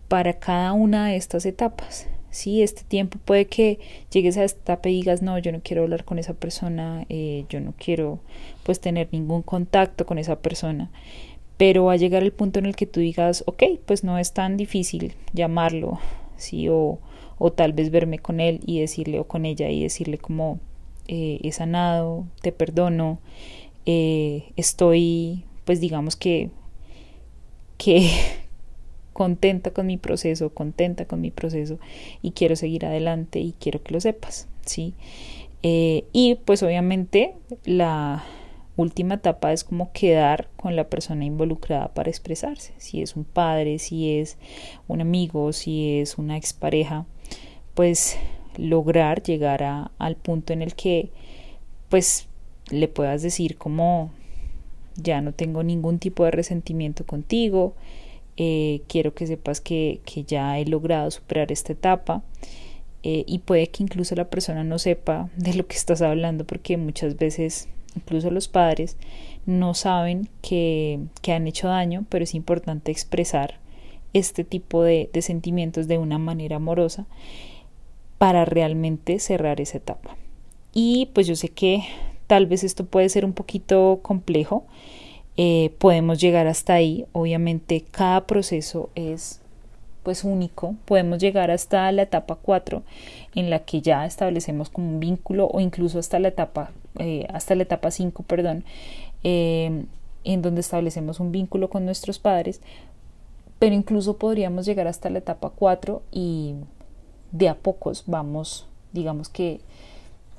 para 0.08 0.40
cada 0.40 0.72
una 0.72 1.06
de 1.06 1.16
estas 1.16 1.46
etapas. 1.46 2.08
Sí, 2.30 2.62
este 2.62 2.82
tiempo 2.82 3.20
puede 3.24 3.44
que 3.44 3.78
llegues 4.10 4.36
a 4.36 4.42
esta 4.42 4.60
etapa 4.60 4.88
y 4.88 4.94
digas, 4.94 5.22
no, 5.22 5.38
yo 5.38 5.52
no 5.52 5.60
quiero 5.62 5.84
hablar 5.84 6.04
con 6.04 6.18
esa 6.18 6.34
persona, 6.34 7.06
eh, 7.08 7.44
yo 7.48 7.60
no 7.60 7.74
quiero 7.78 8.18
pues 8.64 8.80
tener 8.80 9.08
ningún 9.12 9.42
contacto 9.42 10.04
con 10.04 10.18
esa 10.18 10.40
persona 10.40 10.90
pero 11.58 11.84
va 11.84 11.92
a 11.92 11.96
llegar 11.96 12.24
el 12.24 12.32
punto 12.32 12.58
en 12.58 12.66
el 12.66 12.74
que 12.74 12.86
tú 12.86 12.98
digas, 12.98 13.44
ok, 13.46 13.62
pues 13.86 14.02
no 14.02 14.18
es 14.18 14.32
tan 14.32 14.56
difícil 14.56 15.14
llamarlo, 15.32 16.00
sí, 16.36 16.68
o, 16.68 16.98
o 17.38 17.52
tal 17.52 17.72
vez 17.72 17.92
verme 17.92 18.18
con 18.18 18.40
él 18.40 18.58
y 18.66 18.80
decirle 18.80 19.20
o 19.20 19.28
con 19.28 19.44
ella 19.44 19.70
y 19.70 19.80
decirle 19.80 20.18
como 20.18 20.58
eh, 21.14 21.40
he 21.42 21.52
sanado, 21.52 22.26
te 22.40 22.52
perdono, 22.52 23.20
eh, 23.84 24.52
estoy, 24.56 25.44
pues 25.66 25.78
digamos 25.78 26.16
que, 26.16 26.48
que 27.76 28.10
contenta 29.12 29.72
con 29.72 29.86
mi 29.86 29.98
proceso, 29.98 30.54
contenta 30.54 31.04
con 31.04 31.20
mi 31.20 31.30
proceso 31.30 31.78
y 32.22 32.30
quiero 32.30 32.56
seguir 32.56 32.86
adelante 32.86 33.40
y 33.40 33.52
quiero 33.60 33.82
que 33.82 33.92
lo 33.92 34.00
sepas, 34.00 34.48
¿sí? 34.64 34.94
Eh, 35.62 36.04
y 36.14 36.36
pues 36.46 36.62
obviamente 36.62 37.34
la, 37.66 38.24
última 38.76 39.16
etapa 39.16 39.52
es 39.52 39.64
como 39.64 39.92
quedar 39.92 40.48
con 40.56 40.76
la 40.76 40.88
persona 40.88 41.26
involucrada 41.26 41.92
para 41.92 42.08
expresarse, 42.08 42.72
si 42.78 43.02
es 43.02 43.16
un 43.16 43.24
padre, 43.24 43.78
si 43.78 44.18
es 44.18 44.38
un 44.88 45.02
amigo, 45.02 45.52
si 45.52 46.00
es 46.00 46.16
una 46.16 46.38
expareja, 46.38 47.04
pues 47.74 48.18
lograr 48.56 49.22
llegar 49.22 49.62
a, 49.62 49.90
al 49.98 50.16
punto 50.16 50.52
en 50.52 50.62
el 50.62 50.74
que 50.74 51.10
pues 51.88 52.26
le 52.70 52.88
puedas 52.88 53.22
decir 53.22 53.56
como 53.56 54.10
ya 54.96 55.20
no 55.20 55.32
tengo 55.32 55.62
ningún 55.62 55.98
tipo 55.98 56.24
de 56.24 56.30
resentimiento 56.30 57.04
contigo, 57.04 57.74
eh, 58.36 58.82
quiero 58.88 59.14
que 59.14 59.26
sepas 59.26 59.60
que, 59.60 60.00
que, 60.04 60.24
ya 60.24 60.58
he 60.58 60.64
logrado 60.64 61.10
superar 61.10 61.52
esta 61.52 61.72
etapa 61.72 62.22
eh, 63.02 63.24
y 63.26 63.40
puede 63.40 63.66
que 63.68 63.82
incluso 63.82 64.14
la 64.14 64.30
persona 64.30 64.64
no 64.64 64.78
sepa 64.78 65.28
de 65.36 65.54
lo 65.54 65.66
que 65.66 65.76
estás 65.76 66.00
hablando 66.02 66.46
porque 66.46 66.76
muchas 66.76 67.16
veces 67.16 67.68
incluso 67.94 68.30
los 68.30 68.48
padres 68.48 68.96
no 69.44 69.74
saben 69.74 70.28
que, 70.40 71.00
que 71.20 71.32
han 71.32 71.46
hecho 71.46 71.68
daño, 71.68 72.06
pero 72.08 72.24
es 72.24 72.34
importante 72.34 72.90
expresar 72.90 73.58
este 74.14 74.44
tipo 74.44 74.82
de, 74.82 75.10
de 75.12 75.22
sentimientos 75.22 75.88
de 75.88 75.98
una 75.98 76.18
manera 76.18 76.56
amorosa 76.56 77.06
para 78.22 78.44
realmente 78.44 79.18
cerrar 79.18 79.60
esa 79.60 79.78
etapa. 79.78 80.16
Y 80.72 81.10
pues 81.12 81.26
yo 81.26 81.34
sé 81.34 81.48
que 81.48 81.82
tal 82.28 82.46
vez 82.46 82.62
esto 82.62 82.86
puede 82.86 83.08
ser 83.08 83.24
un 83.24 83.32
poquito 83.32 83.98
complejo, 84.00 84.62
eh, 85.36 85.74
podemos 85.78 86.20
llegar 86.20 86.46
hasta 86.46 86.74
ahí. 86.74 87.04
Obviamente 87.10 87.82
cada 87.90 88.28
proceso 88.28 88.90
es 88.94 89.40
pues 90.04 90.22
único. 90.22 90.76
Podemos 90.84 91.18
llegar 91.18 91.50
hasta 91.50 91.90
la 91.90 92.02
etapa 92.02 92.36
4 92.36 92.84
en 93.34 93.50
la 93.50 93.58
que 93.64 93.82
ya 93.82 94.06
establecemos 94.06 94.68
como 94.68 94.88
un 94.88 95.00
vínculo 95.00 95.48
o 95.48 95.58
incluso 95.58 95.98
hasta 95.98 96.20
la 96.20 96.28
etapa 96.28 96.70
eh, 97.00 97.26
hasta 97.34 97.56
la 97.56 97.64
etapa 97.64 97.90
5, 97.90 98.22
perdón, 98.22 98.62
eh, 99.24 99.84
en 100.22 100.42
donde 100.42 100.60
establecemos 100.60 101.18
un 101.18 101.32
vínculo 101.32 101.68
con 101.70 101.84
nuestros 101.84 102.20
padres, 102.20 102.60
pero 103.58 103.74
incluso 103.74 104.16
podríamos 104.16 104.64
llegar 104.64 104.86
hasta 104.86 105.10
la 105.10 105.18
etapa 105.18 105.50
4 105.50 106.02
y 106.12 106.54
de 107.32 107.48
a 107.48 107.56
pocos 107.56 108.04
vamos, 108.06 108.66
digamos 108.92 109.28
que 109.28 109.60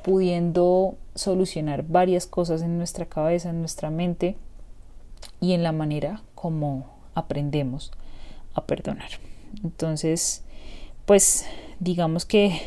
pudiendo 0.04 0.96
solucionar 1.16 1.84
varias 1.88 2.28
cosas 2.28 2.62
en 2.62 2.78
nuestra 2.78 3.06
cabeza, 3.06 3.50
en 3.50 3.60
nuestra 3.60 3.90
mente, 3.90 4.36
y 5.44 5.54
en 5.54 5.64
la 5.64 5.72
manera 5.72 6.22
como 6.36 6.86
aprendemos 7.16 7.92
a 8.54 8.66
perdonar. 8.66 9.10
Entonces, 9.64 10.44
pues 11.06 11.46
digamos 11.80 12.26
que 12.26 12.62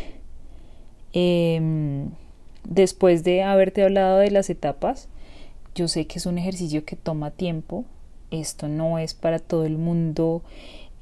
em, 1.13 2.11
después 2.65 3.25
de 3.25 3.43
haberte 3.43 3.83
hablado 3.83 4.19
de 4.19 4.31
las 4.31 4.51
etapas, 4.51 5.09
yo 5.75 5.89
sé 5.89 6.07
que 6.07 6.19
es 6.19 6.27
un 6.27 6.39
ejercicio 6.39 6.85
que 6.85 6.97
toma 6.97 7.31
tiempo, 7.31 7.85
esto 8.31 8.69
no 8.69 8.99
es 8.99 9.15
para 9.15 9.39
todo 9.39 9.65
el 9.65 9.79
mundo, 9.79 10.43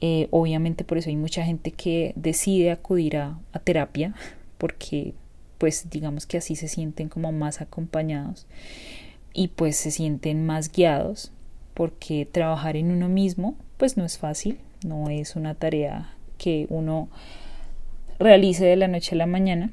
eh, 0.00 0.28
obviamente 0.30 0.84
por 0.84 0.98
eso 0.98 1.10
hay 1.10 1.16
mucha 1.16 1.44
gente 1.44 1.70
que 1.70 2.12
decide 2.16 2.70
acudir 2.70 3.16
a, 3.16 3.38
terapia, 3.64 4.14
porque 4.58 5.14
pues 5.58 5.88
digamos 5.90 6.26
que 6.26 6.38
así 6.38 6.56
se 6.56 6.68
sienten 6.68 7.08
como 7.08 7.32
más 7.32 7.60
acompañados 7.60 8.46
y 9.32 9.48
pues 9.48 9.76
se 9.76 9.90
sienten 9.90 10.44
más 10.44 10.70
guiados 10.70 11.32
porque 11.74 12.26
trabajar 12.30 12.76
en 12.76 12.90
uno 12.90 13.08
mismo 13.08 13.56
pues 13.76 13.96
no 13.96 14.04
es 14.04 14.18
fácil, 14.18 14.58
no 14.84 15.08
es 15.10 15.36
una 15.36 15.54
tarea 15.54 16.14
que 16.38 16.66
uno 16.68 17.08
realice 18.18 18.64
de 18.64 18.76
la 18.76 18.88
noche 18.88 19.14
a 19.14 19.18
la 19.18 19.26
mañana. 19.26 19.72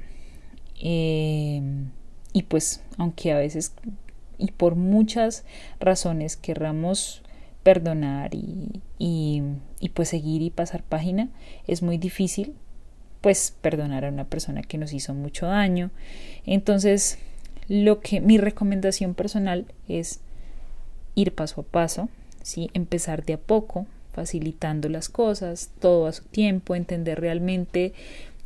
Eh, 0.84 1.62
y 2.34 2.44
pues 2.44 2.82
aunque 2.98 3.32
a 3.32 3.38
veces 3.38 3.74
y 4.38 4.52
por 4.52 4.76
muchas 4.76 5.46
razones 5.80 6.36
querramos 6.36 7.22
perdonar 7.64 8.34
y, 8.34 8.82
y, 8.98 9.44
y, 9.80 9.90
pues 9.90 10.10
seguir 10.10 10.42
y 10.42 10.50
pasar 10.50 10.84
página, 10.84 11.30
es 11.68 11.82
muy 11.82 11.98
difícil 11.98 12.56
pues 13.22 13.56
perdonar 13.62 14.04
a 14.04 14.10
una 14.10 14.26
persona 14.26 14.64
que 14.64 14.80
nos 14.80 14.94
hizo 14.94 15.14
mucho 15.14 15.46
daño. 15.46 15.92
Entonces, 16.46 17.20
lo 17.68 18.02
que 18.02 18.20
mi 18.20 18.38
recomendación 18.38 19.14
personal 19.14 19.66
es 19.88 20.20
ir 21.16 21.34
paso 21.34 21.62
a 21.62 21.64
paso, 21.64 22.10
¿sí? 22.42 22.70
empezar 22.74 23.24
de 23.24 23.34
a 23.34 23.38
poco, 23.38 23.86
facilitando 24.12 24.90
las 24.90 25.08
cosas, 25.08 25.70
todo 25.80 26.08
a 26.08 26.12
su 26.12 26.24
tiempo, 26.26 26.76
entender 26.76 27.22
realmente 27.22 27.94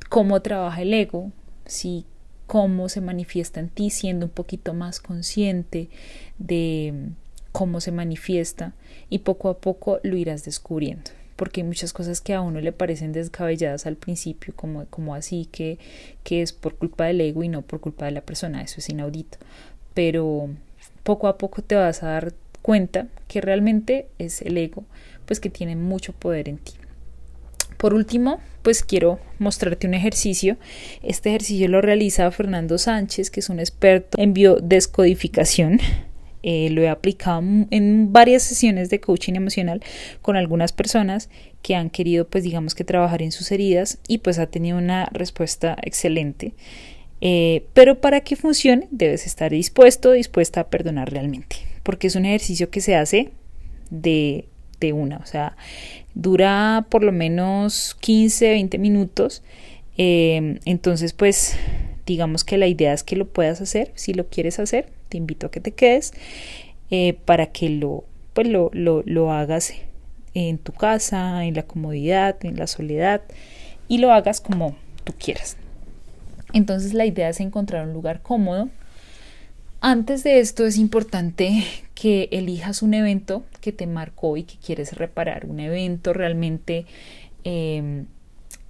cómo 0.09 0.41
trabaja 0.41 0.81
el 0.81 0.93
ego, 0.93 1.31
¿sí? 1.65 2.05
cómo 2.45 2.89
se 2.89 3.01
manifiesta 3.01 3.59
en 3.59 3.69
ti, 3.69 3.89
siendo 3.89 4.27
un 4.27 4.31
poquito 4.31 4.73
más 4.73 4.99
consciente 4.99 5.89
de 6.37 7.11
cómo 7.55 7.79
se 7.79 7.93
manifiesta 7.93 8.73
y 9.09 9.19
poco 9.19 9.47
a 9.47 9.59
poco 9.59 10.01
lo 10.03 10.17
irás 10.17 10.43
descubriendo 10.43 11.11
porque 11.37 11.61
hay 11.61 11.67
muchas 11.67 11.93
cosas 11.93 12.19
que 12.19 12.33
a 12.33 12.41
uno 12.41 12.59
le 12.59 12.71
parecen 12.71 13.11
descabelladas 13.11 13.85
al 13.85 13.97
principio, 13.97 14.53
como, 14.55 14.85
como 14.85 15.15
así, 15.15 15.47
que, 15.51 15.79
que 16.23 16.41
es 16.41 16.53
por 16.53 16.75
culpa 16.75 17.05
del 17.05 17.19
ego 17.21 17.43
y 17.43 17.49
no 17.49 17.61
por 17.61 17.81
culpa 17.81 18.05
de 18.05 18.11
la 18.11 18.21
persona, 18.21 18.61
eso 18.61 18.75
es 18.79 18.89
inaudito. 18.89 19.37
Pero 19.93 20.49
poco 21.03 21.27
a 21.27 21.37
poco 21.37 21.61
te 21.61 21.75
vas 21.75 22.03
a 22.03 22.07
dar 22.07 22.33
cuenta 22.61 23.07
que 23.27 23.41
realmente 23.41 24.07
es 24.17 24.41
el 24.41 24.57
ego, 24.57 24.85
pues 25.25 25.39
que 25.39 25.49
tiene 25.49 25.75
mucho 25.75 26.13
poder 26.13 26.47
en 26.47 26.57
ti. 26.57 26.73
Por 27.77 27.93
último, 27.93 28.39
pues 28.61 28.81
quiero 28.81 29.19
mostrarte 29.37 29.87
un 29.87 29.93
ejercicio. 29.93 30.55
Este 31.03 31.29
ejercicio 31.29 31.67
lo 31.67 31.81
realiza 31.81 32.31
Fernando 32.31 32.77
Sánchez, 32.77 33.29
que 33.29 33.41
es 33.41 33.49
un 33.49 33.59
experto 33.59 34.21
en 34.21 34.33
biodescodificación. 34.33 35.79
Eh, 36.47 36.69
lo 36.69 36.83
he 36.83 36.89
aplicado 36.89 37.41
en 37.71 38.13
varias 38.13 38.43
sesiones 38.43 38.91
de 38.91 38.99
coaching 38.99 39.33
emocional 39.33 39.81
con 40.21 40.35
algunas 40.37 40.71
personas 40.71 41.29
que 41.63 41.73
han 41.75 41.89
querido, 41.89 42.27
pues 42.27 42.43
digamos 42.43 42.75
que 42.75 42.83
trabajar 42.83 43.23
en 43.23 43.31
sus 43.31 43.51
heridas 43.51 43.97
y 44.07 44.19
pues 44.19 44.37
ha 44.37 44.45
tenido 44.45 44.77
una 44.77 45.07
respuesta 45.11 45.75
excelente. 45.81 46.53
Eh, 47.19 47.65
pero 47.73 47.99
para 47.99 48.21
que 48.21 48.35
funcione 48.35 48.87
debes 48.91 49.25
estar 49.25 49.51
dispuesto, 49.51 50.11
dispuesta 50.11 50.61
a 50.61 50.67
perdonar 50.67 51.11
realmente 51.11 51.55
porque 51.85 52.07
es 52.07 52.15
un 52.15 52.25
ejercicio 52.25 52.71
que 52.71 52.81
se 52.81 52.95
hace 52.95 53.29
de, 53.91 54.45
de 54.79 54.91
una, 54.91 55.17
o 55.17 55.25
sea, 55.27 55.55
dura 56.15 56.87
por 56.89 57.03
lo 57.03 57.11
menos 57.11 57.95
15, 58.01 58.49
20 58.49 58.77
minutos. 58.79 59.43
Eh, 59.95 60.59
entonces, 60.65 61.13
pues, 61.13 61.55
digamos 62.05 62.43
que 62.43 62.57
la 62.57 62.67
idea 62.67 62.93
es 62.93 63.03
que 63.03 63.15
lo 63.15 63.27
puedas 63.27 63.61
hacer. 63.61 63.91
Si 63.95 64.13
lo 64.13 64.27
quieres 64.27 64.59
hacer, 64.59 64.89
te 65.09 65.17
invito 65.17 65.47
a 65.47 65.51
que 65.51 65.59
te 65.59 65.71
quedes 65.71 66.13
eh, 66.91 67.17
para 67.25 67.47
que 67.47 67.69
lo, 67.69 68.05
pues, 68.33 68.47
lo, 68.47 68.69
lo, 68.73 69.03
lo 69.05 69.31
hagas 69.31 69.73
en 70.33 70.57
tu 70.57 70.71
casa, 70.73 71.45
en 71.45 71.55
la 71.55 71.63
comodidad, 71.63 72.37
en 72.43 72.57
la 72.57 72.67
soledad 72.67 73.21
y 73.87 73.99
lo 73.99 74.11
hagas 74.11 74.41
como 74.41 74.75
tú 75.03 75.13
quieras. 75.17 75.57
Entonces 76.53 76.93
la 76.93 77.05
idea 77.05 77.29
es 77.29 77.39
encontrar 77.39 77.87
un 77.87 77.93
lugar 77.93 78.21
cómodo 78.21 78.69
antes 79.87 80.23
de 80.23 80.39
esto 80.39 80.65
es 80.65 80.77
importante 80.77 81.63
que 81.93 82.27
elijas 82.31 82.81
un 82.81 82.95
evento 82.95 83.43
que 83.61 83.71
te 83.71 83.85
marcó 83.85 84.35
y 84.35 84.41
que 84.41 84.57
quieres 84.57 84.93
reparar, 84.93 85.45
un 85.45 85.59
evento 85.59 86.11
realmente 86.11 86.87
em, 87.43 88.07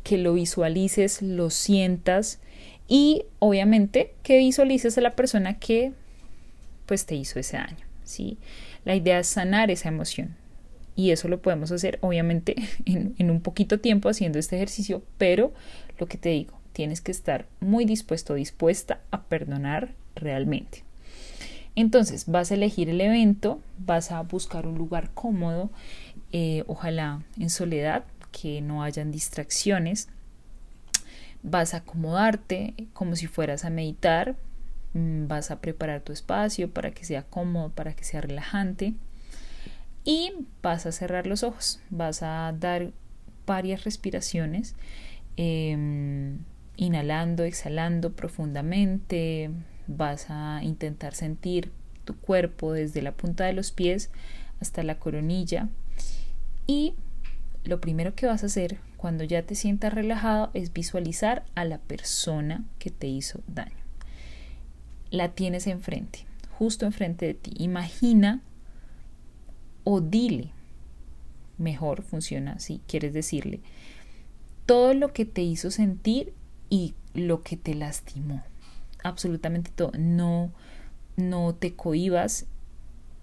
que 0.03 0.17
lo 0.17 0.33
visualices, 0.33 1.21
lo 1.21 1.51
sientas 1.51 2.39
y 2.87 3.23
obviamente 3.39 4.13
que 4.23 4.37
visualices 4.37 4.97
a 4.97 5.01
la 5.01 5.15
persona 5.15 5.59
que 5.59 5.93
pues 6.85 7.05
te 7.05 7.15
hizo 7.15 7.39
ese 7.39 7.57
daño, 7.57 7.85
¿sí? 8.03 8.37
La 8.83 8.95
idea 8.95 9.19
es 9.19 9.27
sanar 9.27 9.71
esa 9.71 9.89
emoción 9.89 10.35
y 10.95 11.11
eso 11.11 11.27
lo 11.27 11.41
podemos 11.41 11.71
hacer 11.71 11.99
obviamente 12.01 12.55
en, 12.85 13.29
un 13.29 13.41
poquito 13.41 13.79
tiempo 13.79 14.09
haciendo 14.09 14.39
este 14.39 14.55
ejercicio, 14.55 15.03
pero 15.17 15.53
lo 15.99 16.07
que 16.07 16.17
te 16.17 16.29
digo, 16.29 16.53
tienes 16.73 17.01
que 17.01 17.11
estar 17.11 17.47
muy 17.59 17.85
dispuesto, 17.85 18.33
dispuesta 18.33 18.99
a 19.11 19.23
perdonar 19.23 19.93
realmente. 20.15 20.83
Entonces 21.75 22.25
vas 22.27 22.51
a 22.51 22.53
elegir 22.53 22.89
el 22.89 23.01
evento, 23.01 23.59
vas 23.79 24.11
a 24.11 24.21
buscar 24.21 24.65
un 24.65 24.77
lugar 24.77 25.11
cómodo, 25.13 25.69
eh, 26.31 26.63
ojalá 26.67 27.23
en 27.37 27.49
soledad, 27.49 28.05
que 28.31 28.61
no 28.61 28.83
hayan 28.83 29.11
distracciones. 29.11 30.09
Vas 31.47 31.73
a 31.73 31.77
acomodarte 31.77 32.73
como 32.93 33.15
si 33.15 33.27
fueras 33.27 33.65
a 33.65 33.69
meditar, 33.69 34.35
mm, 34.93 35.27
vas 35.27 35.51
a 35.51 35.61
preparar 35.61 36.01
tu 36.01 36.11
espacio 36.11 36.71
para 36.71 36.91
que 36.91 37.05
sea 37.05 37.23
cómodo, 37.23 37.69
para 37.69 37.93
que 37.93 38.03
sea 38.03 38.21
relajante 38.21 38.95
y 40.05 40.31
vas 40.61 40.85
a 40.85 40.91
cerrar 40.91 41.27
los 41.27 41.43
ojos, 41.43 41.79
vas 41.89 42.21
a 42.21 42.53
dar 42.57 42.91
varias 43.45 43.83
respiraciones, 43.83 44.75
em, 45.35 46.37
inhalando, 46.77 47.43
exhalando 47.43 48.13
profundamente, 48.13 49.49
vas 49.87 50.27
a 50.29 50.61
intentar 50.63 51.15
sentir 51.15 51.71
tu 52.05 52.15
cuerpo 52.15 52.71
desde 52.71 53.01
la 53.01 53.13
punta 53.13 53.45
de 53.45 53.53
los 53.53 53.71
pies 53.71 54.11
hasta 54.61 54.83
la 54.83 54.99
coronilla 54.99 55.69
y 56.67 56.93
lo 57.63 57.81
primero 57.81 58.13
que 58.13 58.27
vas 58.27 58.43
a 58.43 58.45
hacer 58.45 58.77
cuando 59.05 59.23
ya 59.23 59.43
te 59.43 59.53
sientas 59.53 59.93
relajado 59.93 60.49
es 60.55 60.73
visualizar 60.73 61.45
a 61.53 61.63
la 61.63 61.77
persona 61.77 62.65
que 62.79 62.89
te 62.89 63.05
hizo 63.05 63.43
daño. 63.45 63.77
La 65.11 65.29
tienes 65.29 65.67
enfrente, 65.67 66.25
justo 66.57 66.87
enfrente 66.87 67.27
de 67.27 67.35
ti. 67.35 67.51
Imagina 67.59 68.41
o 69.83 70.01
dile, 70.01 70.53
mejor 71.59 72.01
funciona 72.01 72.57
si 72.57 72.81
quieres 72.87 73.13
decirle, 73.13 73.61
todo 74.65 74.95
lo 74.95 75.13
que 75.13 75.25
te 75.25 75.43
hizo 75.43 75.69
sentir 75.69 76.33
y 76.71 76.95
lo 77.13 77.43
que 77.43 77.57
te 77.57 77.75
lastimó 77.75 78.41
absolutamente 79.03 79.69
todo. 79.69 79.91
No, 79.99 80.51
no 81.15 81.53
te 81.53 81.75
cohibas 81.75 82.47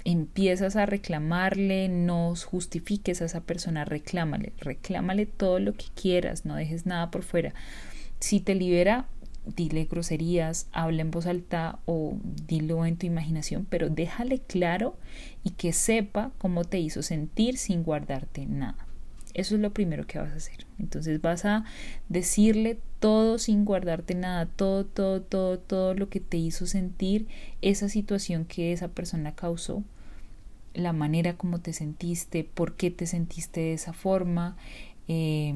empiezas 0.04 0.76
a 0.76 0.86
reclamarle, 0.86 1.88
no 1.88 2.34
justifiques 2.34 3.22
a 3.22 3.26
esa 3.26 3.40
persona, 3.40 3.84
reclámale, 3.84 4.52
reclámale 4.58 5.26
todo 5.26 5.58
lo 5.58 5.74
que 5.74 5.86
quieras, 5.94 6.44
no 6.44 6.56
dejes 6.56 6.86
nada 6.86 7.10
por 7.10 7.22
fuera. 7.22 7.54
Si 8.20 8.40
te 8.40 8.54
libera, 8.54 9.06
dile 9.44 9.84
groserías, 9.84 10.68
habla 10.72 11.02
en 11.02 11.10
voz 11.10 11.26
alta 11.26 11.78
o 11.86 12.16
dilo 12.46 12.86
en 12.86 12.96
tu 12.96 13.06
imaginación, 13.06 13.66
pero 13.68 13.88
déjale 13.88 14.38
claro 14.40 14.96
y 15.42 15.50
que 15.50 15.72
sepa 15.72 16.32
cómo 16.38 16.64
te 16.64 16.78
hizo 16.78 17.02
sentir 17.02 17.58
sin 17.58 17.82
guardarte 17.82 18.46
nada. 18.46 18.86
Eso 19.34 19.54
es 19.54 19.60
lo 19.60 19.72
primero 19.72 20.06
que 20.06 20.18
vas 20.18 20.32
a 20.32 20.36
hacer. 20.36 20.66
Entonces 20.78 21.20
vas 21.20 21.44
a 21.44 21.64
decirle 22.08 22.78
todo 23.02 23.40
sin 23.40 23.64
guardarte 23.64 24.14
nada, 24.14 24.46
todo, 24.46 24.86
todo, 24.86 25.22
todo, 25.22 25.58
todo 25.58 25.92
lo 25.92 26.08
que 26.08 26.20
te 26.20 26.36
hizo 26.36 26.66
sentir 26.66 27.26
esa 27.60 27.88
situación 27.88 28.44
que 28.44 28.72
esa 28.72 28.86
persona 28.86 29.34
causó, 29.34 29.82
la 30.72 30.92
manera 30.92 31.36
como 31.36 31.58
te 31.58 31.72
sentiste, 31.72 32.44
por 32.44 32.76
qué 32.76 32.92
te 32.92 33.08
sentiste 33.08 33.58
de 33.58 33.72
esa 33.72 33.92
forma, 33.92 34.56
eh, 35.08 35.52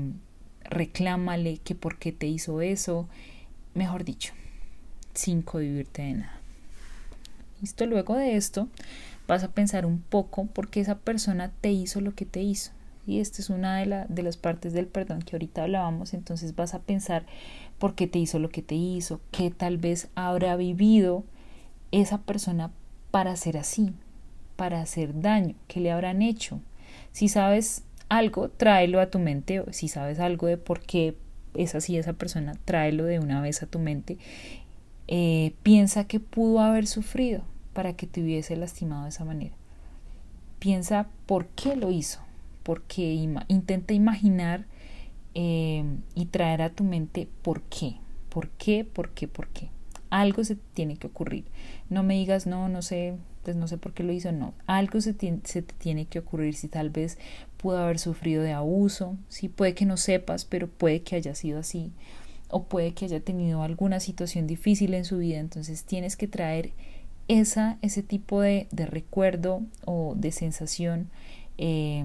reclámale 0.65 1.59
que 1.59 1.77
por 1.77 2.01
qué 2.01 2.11
te 2.11 2.27
hizo 2.27 2.63
eso, 2.63 3.09
mejor 3.75 4.03
dicho, 4.03 4.33
sin 5.15 5.41
cohibirte 5.41 6.03
de 6.03 6.15
nada. 6.15 6.41
Listo, 7.61 7.87
luego 7.87 8.17
de 8.17 8.35
esto 8.35 8.69
vas 9.29 9.45
a 9.45 9.53
pensar 9.53 9.87
un 9.87 10.01
poco 10.01 10.47
por 10.47 10.69
qué 10.69 10.81
esa 10.81 10.99
persona 10.99 11.53
te 11.61 11.71
hizo 11.71 12.01
lo 12.01 12.13
que 12.13 12.27
te 12.27 12.43
hizo. 12.43 12.73
Y 13.07 13.21
esta 13.21 13.40
es 13.40 13.51
una 13.51 13.79
de, 13.79 14.05
de 14.09 14.23
las 14.23 14.37
partes 14.37 14.73
del 14.73 14.87
perdón 14.87 15.23
que 15.23 15.37
ahorita 15.37 15.62
hablábamos. 15.62 16.14
Entonces 16.14 16.55
vas 16.57 16.75
a 16.75 16.81
pensar 16.81 17.25
por 17.79 17.95
qué 17.95 18.07
te 18.07 18.19
hizo 18.19 18.38
lo 18.38 18.49
que 18.49 18.62
te 18.62 18.75
hizo, 18.75 19.21
qué 19.31 19.51
tal 19.51 19.79
vez 19.79 20.09
habrá 20.14 20.57
vivido 20.57 21.25
esa 21.92 22.19
persona 22.19 22.71
para 23.11 23.37
ser 23.37 23.57
así, 23.57 23.92
para 24.57 24.81
hacer 24.81 25.21
daño, 25.21 25.55
qué 25.69 25.81
le 25.81 25.92
habrán 25.92 26.23
hecho. 26.23 26.61
Si 27.12 27.29
sabes 27.29 27.85
algo, 28.09 28.49
tráelo 28.49 29.01
a 29.01 29.11
tu 29.11 29.19
mente. 29.19 29.64
Si 29.73 29.88
sabes 29.88 30.21
algo 30.21 30.47
de 30.47 30.57
por 30.57 30.81
qué 30.81 31.16
es 31.55 31.75
así 31.75 31.97
esa 31.97 32.12
persona, 32.12 32.55
tráelo 32.64 33.05
de 33.05 33.19
una 33.19 33.40
vez 33.40 33.62
a 33.62 33.66
tu 33.66 33.79
mente. 33.79 34.19
Eh, 35.09 35.55
piensa 35.62 36.07
que 36.07 36.21
pudo 36.21 36.61
haber 36.61 36.87
sufrido 36.87 37.42
para 37.73 37.95
que 37.95 38.07
te 38.07 38.23
hubiese 38.23 38.57
lastimado 38.57 39.05
de 39.05 39.11
esa 39.11 39.25
manera. 39.25 39.55
Piensa 40.59 41.07
por 41.27 41.47
qué 41.49 41.77
lo 41.77 41.90
hizo, 41.90 42.21
porque 42.67 43.15
intenta 43.47 43.95
imaginar 43.95 44.67
eh, 45.35 45.85
y 46.17 46.27
traer 46.27 46.63
a 46.63 46.71
tu 46.71 46.83
mente 46.83 47.29
por 47.43 47.63
qué, 47.63 47.95
por 48.29 48.49
qué, 48.49 48.85
por 48.85 49.11
qué, 49.11 49.29
por 49.29 49.47
qué. 49.47 49.69
Algo 50.11 50.43
se 50.43 50.57
tiene 50.57 50.97
que 50.97 51.07
ocurrir. 51.07 51.45
No 51.91 52.03
me 52.03 52.15
digas, 52.15 52.45
no, 52.49 52.69
no 52.69 52.83
sé, 52.83 53.19
pues 53.45 53.55
no 53.55 53.69
sé 53.69 53.79
por 53.79 53.95
qué 53.95 54.03
lo 54.03 54.13
hizo, 54.13 54.33
no. 54.33 54.53
Algo 54.67 55.01
se, 55.01 55.15
te 55.15 55.63
tiene 55.79 56.07
que 56.07 56.19
ocurrir 56.19 56.57
si 56.57 56.67
tal 56.67 56.91
vez 56.91 57.19
pudo 57.57 57.79
haber 57.79 58.01
sufrido 58.01 58.43
de 58.43 58.53
abuso, 58.53 59.17
si 59.29 59.49
puede 59.49 59.77
que 59.77 59.87
no 59.87 59.97
sepas, 59.97 60.45
pero 60.45 60.67
puede 60.67 61.03
que 61.03 61.15
haya 61.15 61.37
sido 61.37 61.61
así, 61.61 61.93
o 62.51 62.65
puede 62.65 62.95
que 62.95 63.05
haya 63.05 63.21
tenido 63.21 63.63
alguna 63.63 64.01
situación 64.01 64.49
difícil 64.49 64.93
en 64.95 65.05
su 65.05 65.19
vida, 65.19 65.39
entonces 65.39 65.85
tienes 65.85 66.17
que 66.17 66.27
traer 66.27 66.73
esa, 67.29 67.79
ese 67.81 68.03
tipo 68.03 68.41
de, 68.41 68.67
de 68.73 68.87
recuerdo 68.87 69.63
o 69.85 70.15
de 70.17 70.33
sensación 70.33 71.11
eh, 71.59 72.05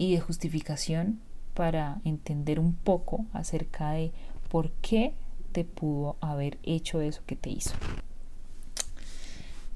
y 0.00 0.14
de 0.14 0.20
justificación 0.20 1.20
para 1.52 2.00
entender 2.06 2.58
un 2.58 2.72
poco 2.72 3.26
acerca 3.34 3.90
de 3.90 4.12
por 4.48 4.70
qué 4.80 5.12
te 5.52 5.66
pudo 5.66 6.16
haber 6.22 6.56
hecho 6.62 7.02
eso 7.02 7.20
que 7.26 7.36
te 7.36 7.50
hizo. 7.50 7.74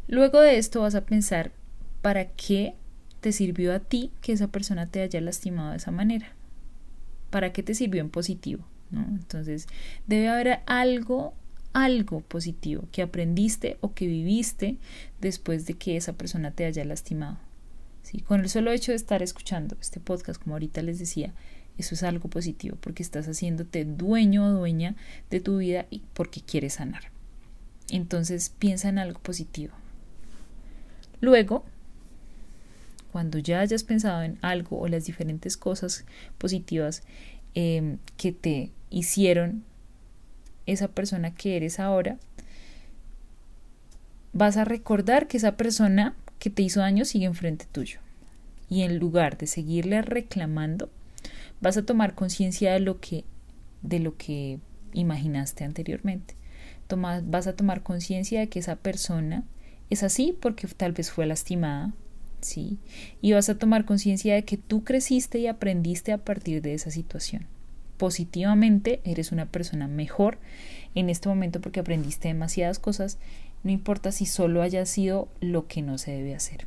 Luego 0.08 0.40
de 0.40 0.56
esto 0.56 0.80
vas 0.80 0.94
a 0.94 1.04
pensar 1.04 1.52
para 2.00 2.28
qué 2.28 2.74
te 3.20 3.32
sirvió 3.32 3.74
a 3.74 3.80
ti 3.80 4.12
que 4.22 4.32
esa 4.32 4.48
persona 4.48 4.86
te 4.86 5.02
haya 5.02 5.20
lastimado 5.20 5.72
de 5.72 5.76
esa 5.76 5.90
manera? 5.90 6.32
¿Para 7.28 7.52
qué 7.52 7.62
te 7.62 7.74
sirvió 7.74 8.00
en 8.00 8.08
positivo? 8.08 8.64
¿no? 8.90 9.04
Entonces, 9.08 9.66
debe 10.06 10.30
haber 10.30 10.60
algo, 10.64 11.34
algo 11.74 12.20
positivo 12.20 12.88
que 12.92 13.02
aprendiste 13.02 13.76
o 13.82 13.92
que 13.92 14.06
viviste 14.06 14.78
después 15.20 15.66
de 15.66 15.74
que 15.74 15.98
esa 15.98 16.14
persona 16.14 16.50
te 16.50 16.64
haya 16.64 16.82
lastimado. 16.86 17.36
Con 18.26 18.40
el 18.40 18.48
solo 18.48 18.70
hecho 18.70 18.92
de 18.92 18.96
estar 18.96 19.22
escuchando 19.22 19.76
este 19.80 20.00
podcast, 20.00 20.42
como 20.42 20.54
ahorita 20.54 20.82
les 20.82 20.98
decía, 20.98 21.32
eso 21.78 21.94
es 21.94 22.02
algo 22.02 22.28
positivo 22.28 22.76
porque 22.80 23.02
estás 23.02 23.26
haciéndote 23.26 23.84
dueño 23.84 24.46
o 24.46 24.50
dueña 24.50 24.94
de 25.30 25.40
tu 25.40 25.58
vida 25.58 25.86
y 25.90 26.02
porque 26.12 26.40
quieres 26.40 26.74
sanar. 26.74 27.10
Entonces 27.90 28.50
piensa 28.50 28.88
en 28.88 28.98
algo 28.98 29.20
positivo. 29.20 29.74
Luego, 31.20 31.64
cuando 33.12 33.38
ya 33.38 33.60
hayas 33.60 33.84
pensado 33.84 34.22
en 34.22 34.38
algo 34.42 34.78
o 34.78 34.88
las 34.88 35.04
diferentes 35.04 35.56
cosas 35.56 36.04
positivas 36.38 37.02
em, 37.54 37.98
que 38.16 38.32
te 38.32 38.70
hicieron 38.90 39.64
esa 40.66 40.88
persona 40.88 41.34
que 41.34 41.56
eres 41.56 41.80
ahora, 41.80 42.18
vas 44.32 44.56
a 44.56 44.64
recordar 44.64 45.28
que 45.28 45.36
esa 45.36 45.56
persona 45.56 46.14
que 46.44 46.50
te 46.50 46.60
hizo 46.60 46.80
daño 46.80 47.06
sigue 47.06 47.24
enfrente 47.24 47.64
tuyo. 47.72 48.00
Y 48.68 48.82
en 48.82 48.98
lugar 48.98 49.38
de 49.38 49.46
seguirle 49.46 50.02
reclamando, 50.02 50.90
vas 51.62 51.78
a 51.78 51.86
tomar 51.86 52.14
conciencia 52.14 52.74
de 52.74 52.80
lo 52.80 53.00
que 53.00 53.24
de 53.80 53.98
lo 53.98 54.18
que 54.18 54.58
imaginaste 54.92 55.64
anteriormente. 55.64 56.34
vas 56.90 57.46
a 57.46 57.56
tomar 57.56 57.82
conciencia 57.82 58.40
de 58.40 58.50
que 58.50 58.58
esa 58.58 58.76
persona 58.76 59.44
es 59.88 60.02
así 60.02 60.36
porque 60.38 60.66
tal 60.66 60.92
vez 60.92 61.10
fue 61.10 61.24
lastimada, 61.24 61.94
¿sí? 62.42 62.76
Y 63.22 63.32
vas 63.32 63.48
a 63.48 63.56
tomar 63.56 63.86
conciencia 63.86 64.34
de 64.34 64.44
que 64.44 64.58
tú 64.58 64.84
creciste 64.84 65.38
y 65.38 65.46
aprendiste 65.46 66.12
a 66.12 66.18
partir 66.18 66.60
de 66.60 66.74
esa 66.74 66.90
situación. 66.90 67.46
Positivamente 67.96 69.00
eres 69.04 69.32
una 69.32 69.46
persona 69.46 69.88
mejor 69.88 70.38
en 70.94 71.08
este 71.08 71.26
momento 71.26 71.62
porque 71.62 71.80
aprendiste 71.80 72.28
demasiadas 72.28 72.78
cosas, 72.78 73.16
no 73.64 73.70
importa 73.70 74.12
si 74.12 74.26
solo 74.26 74.62
haya 74.62 74.86
sido 74.86 75.28
lo 75.40 75.66
que 75.66 75.82
no 75.82 75.98
se 75.98 76.12
debe 76.12 76.34
hacer. 76.34 76.66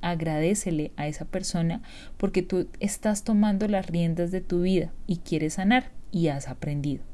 Agradecele 0.00 0.92
a 0.96 1.06
esa 1.06 1.24
persona 1.24 1.82
porque 2.16 2.42
tú 2.42 2.68
estás 2.80 3.22
tomando 3.22 3.68
las 3.68 3.86
riendas 3.86 4.30
de 4.30 4.40
tu 4.40 4.62
vida 4.62 4.92
y 5.06 5.18
quieres 5.18 5.54
sanar 5.54 5.92
y 6.10 6.28
has 6.28 6.48
aprendido 6.48 7.04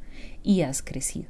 y 0.42 0.62
has 0.62 0.82
crecido. 0.82 1.28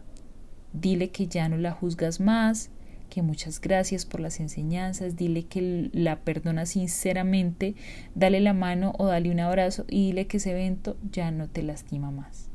Dile 0.72 1.10
que 1.10 1.26
ya 1.26 1.48
no 1.48 1.56
la 1.56 1.72
juzgas 1.72 2.20
más, 2.20 2.70
que 3.10 3.22
muchas 3.22 3.60
gracias 3.60 4.06
por 4.06 4.20
las 4.20 4.40
enseñanzas, 4.40 5.16
dile 5.16 5.44
que 5.44 5.90
la 5.92 6.20
perdona 6.20 6.64
sinceramente, 6.64 7.74
dale 8.14 8.40
la 8.40 8.54
mano 8.54 8.94
o 8.98 9.06
dale 9.06 9.30
un 9.30 9.40
abrazo 9.40 9.84
y 9.88 10.06
dile 10.06 10.26
que 10.26 10.36
ese 10.36 10.52
evento 10.52 10.96
ya 11.10 11.30
no 11.30 11.48
te 11.48 11.62
lastima 11.62 12.10
más. 12.10 12.48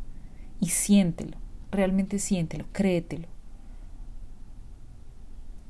Y 0.59 0.69
siéntelo, 0.69 1.37
realmente 1.71 2.19
siéntelo, 2.19 2.65
créetelo. 2.71 3.34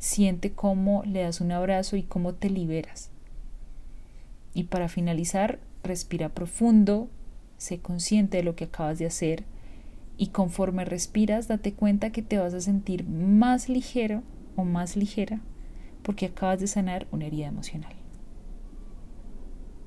Siente 0.05 0.51
cómo 0.51 1.01
le 1.03 1.21
das 1.21 1.41
un 1.41 1.51
abrazo 1.51 1.95
y 1.95 2.03
cómo 2.03 2.35
te 2.35 2.51
liberas. 2.51 3.09
Y 4.53 4.65
para 4.65 4.87
finalizar, 4.87 5.59
respira 5.81 6.29
profundo, 6.29 7.09
sé 7.57 7.79
consciente 7.79 8.37
de 8.37 8.43
lo 8.43 8.55
que 8.55 8.65
acabas 8.65 8.99
de 8.99 9.07
hacer 9.07 9.45
y 10.15 10.27
conforme 10.27 10.85
respiras 10.85 11.47
date 11.47 11.73
cuenta 11.73 12.11
que 12.11 12.21
te 12.21 12.37
vas 12.37 12.53
a 12.53 12.61
sentir 12.61 13.03
más 13.07 13.67
ligero 13.67 14.21
o 14.55 14.63
más 14.63 14.95
ligera 14.95 15.41
porque 16.03 16.27
acabas 16.27 16.59
de 16.59 16.67
sanar 16.67 17.07
una 17.11 17.25
herida 17.25 17.47
emocional. 17.47 17.95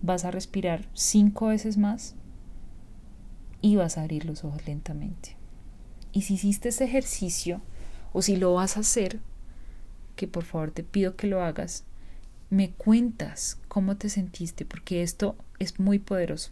Vas 0.03 0.25
a 0.25 0.33
respirar 0.33 0.89
cinco 0.95 1.47
veces 1.47 1.79
más 1.79 2.17
y 3.61 3.77
vas 3.77 3.97
a 3.97 4.03
abrir 4.03 4.25
los 4.25 4.43
ojos 4.43 4.67
lentamente. 4.67 5.37
Y 6.11 6.23
si 6.23 6.35
hiciste 6.35 6.71
ese 6.71 6.87
ejercicio 6.87 7.61
o 8.13 8.21
si 8.21 8.37
lo 8.37 8.55
vas 8.55 8.77
a 8.77 8.81
hacer, 8.81 9.21
que 10.19 10.27
por 10.27 10.45
favor 10.45 10.73
te 10.73 10.83
pido 10.83 11.15
que 11.15 11.29
lo 11.29 11.43
hagas, 11.43 11.85
me 12.51 12.73
cuentas 12.73 13.57
cómo 13.69 13.97
te 13.97 14.09
sentiste 14.11 14.65
porque 14.65 15.03
esto 15.03 15.37
es 15.61 15.79
muy 15.79 16.01
poderoso. 16.01 16.51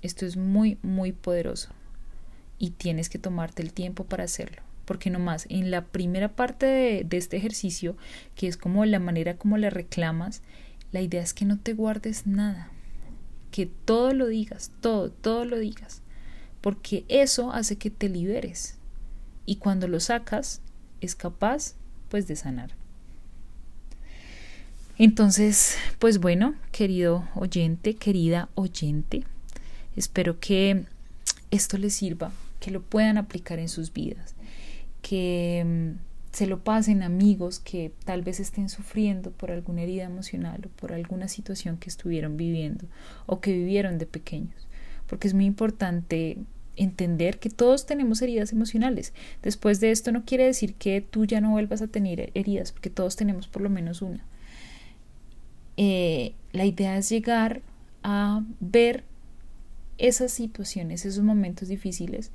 Esto 0.00 0.24
es 0.24 0.38
muy, 0.38 0.78
muy 0.82 1.12
poderoso 1.12 1.68
y 2.58 2.70
tienes 2.70 3.10
que 3.10 3.18
tomarte 3.18 3.62
el 3.62 3.74
tiempo 3.74 4.04
para 4.04 4.24
hacerlo 4.24 4.62
porque 4.86 5.10
nomás 5.10 5.46
en 5.50 5.70
la 5.70 5.84
primera 5.84 6.28
parte 6.34 7.04
de, 7.04 7.16
este 7.16 7.36
ejercicio, 7.36 7.96
que 8.36 8.46
es 8.46 8.56
como 8.56 8.84
la 8.86 9.00
manera 9.00 9.36
como 9.36 9.58
le 9.58 9.68
reclamas, 9.68 10.42
la 10.92 11.02
idea 11.02 11.22
es 11.22 11.34
que 11.34 11.44
no 11.44 11.58
te 11.58 11.74
guardes 11.74 12.26
nada, 12.26 12.70
que 13.50 13.66
todo 13.66 14.14
lo 14.14 14.28
digas, 14.28 14.70
todo, 14.80 15.10
todo 15.10 15.44
lo 15.44 15.58
digas, 15.58 16.02
porque 16.60 17.04
eso 17.08 17.52
hace 17.52 17.76
que 17.76 17.90
te 17.90 18.08
liberes 18.08 18.78
y 19.44 19.56
cuando 19.56 19.88
lo 19.88 19.98
sacas 19.98 20.62
es 21.00 21.14
capaz 21.14 21.74
pues 22.08 22.26
de 22.26 22.36
sanar. 22.36 22.70
Entonces, 24.98 25.76
pues 25.98 26.18
bueno, 26.18 26.54
querido 26.72 27.28
oyente, 27.34 27.94
querida 27.94 28.48
oyente, 28.54 29.24
espero 29.94 30.40
que 30.40 30.84
esto 31.50 31.76
les 31.76 31.94
sirva, 31.94 32.32
que 32.60 32.70
lo 32.70 32.80
puedan 32.82 33.18
aplicar 33.18 33.58
en 33.58 33.68
sus 33.68 33.92
vidas 33.92 34.36
que 35.06 35.62
mm, 35.64 36.00
se 36.32 36.48
lo 36.48 36.64
pasen 36.64 37.04
amigos 37.04 37.60
que 37.60 37.92
tal 38.04 38.22
vez 38.22 38.40
estén 38.40 38.68
sufriendo 38.68 39.30
por 39.30 39.52
alguna 39.52 39.82
herida 39.82 40.02
emocional 40.02 40.62
o 40.66 40.68
por 40.80 40.92
alguna 40.92 41.28
situación 41.28 41.76
que 41.76 41.88
estuvieron 41.88 42.36
viviendo 42.36 42.86
o 43.26 43.40
que 43.40 43.52
vivieron 43.52 43.98
de 43.98 44.06
pequeños, 44.06 44.66
porque 45.06 45.28
es 45.28 45.34
muy 45.34 45.44
importante 45.44 46.38
entender 46.76 47.38
que 47.38 47.50
todos 47.50 47.86
tenemos 47.86 48.22
heridas 48.22 48.52
emocionales. 48.52 49.12
Después 49.42 49.80
de 49.80 49.90
esto 49.90 50.12
no 50.12 50.24
quiere 50.24 50.44
decir 50.44 50.74
que 50.74 51.00
tú 51.00 51.24
ya 51.24 51.40
no 51.40 51.50
vuelvas 51.50 51.82
a 51.82 51.88
tener 51.88 52.30
heridas, 52.34 52.72
porque 52.72 52.90
todos 52.90 53.16
tenemos 53.16 53.48
por 53.48 53.62
lo 53.62 53.70
menos 53.70 54.02
una. 54.02 54.24
Eh, 55.76 56.34
la 56.52 56.64
idea 56.64 56.96
es 56.96 57.08
llegar 57.08 57.62
a 58.02 58.42
ver 58.60 59.04
esas 59.98 60.32
situaciones, 60.32 61.04
esos 61.04 61.24
momentos 61.24 61.68
difíciles, 61.68 62.30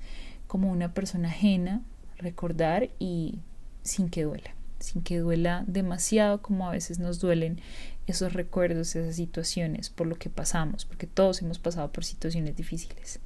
como 0.47 0.71
una 0.71 0.93
persona 0.93 1.29
ajena, 1.29 1.81
recordar 2.17 2.89
y 2.99 3.39
sin 3.83 4.09
que 4.09 4.23
duela, 4.23 4.53
sin 4.79 5.01
que 5.01 5.19
duela 5.19 5.63
demasiado 5.67 6.41
como 6.41 6.67
a 6.67 6.71
veces 6.71 6.99
nos 6.99 7.19
duelen 7.19 7.59
esos 8.07 8.33
recuerdos, 8.33 8.95
esas 8.95 9.15
situaciones, 9.15 9.89
por 9.89 10.07
lo 10.07 10.17
que 10.17 10.29
pasamos, 10.29 10.85
porque 10.85 11.07
todos 11.07 11.41
hemos 11.41 11.59
pasado 11.59 11.91
por 11.91 12.03
situaciones 12.03 12.55
difíciles. 12.55 13.19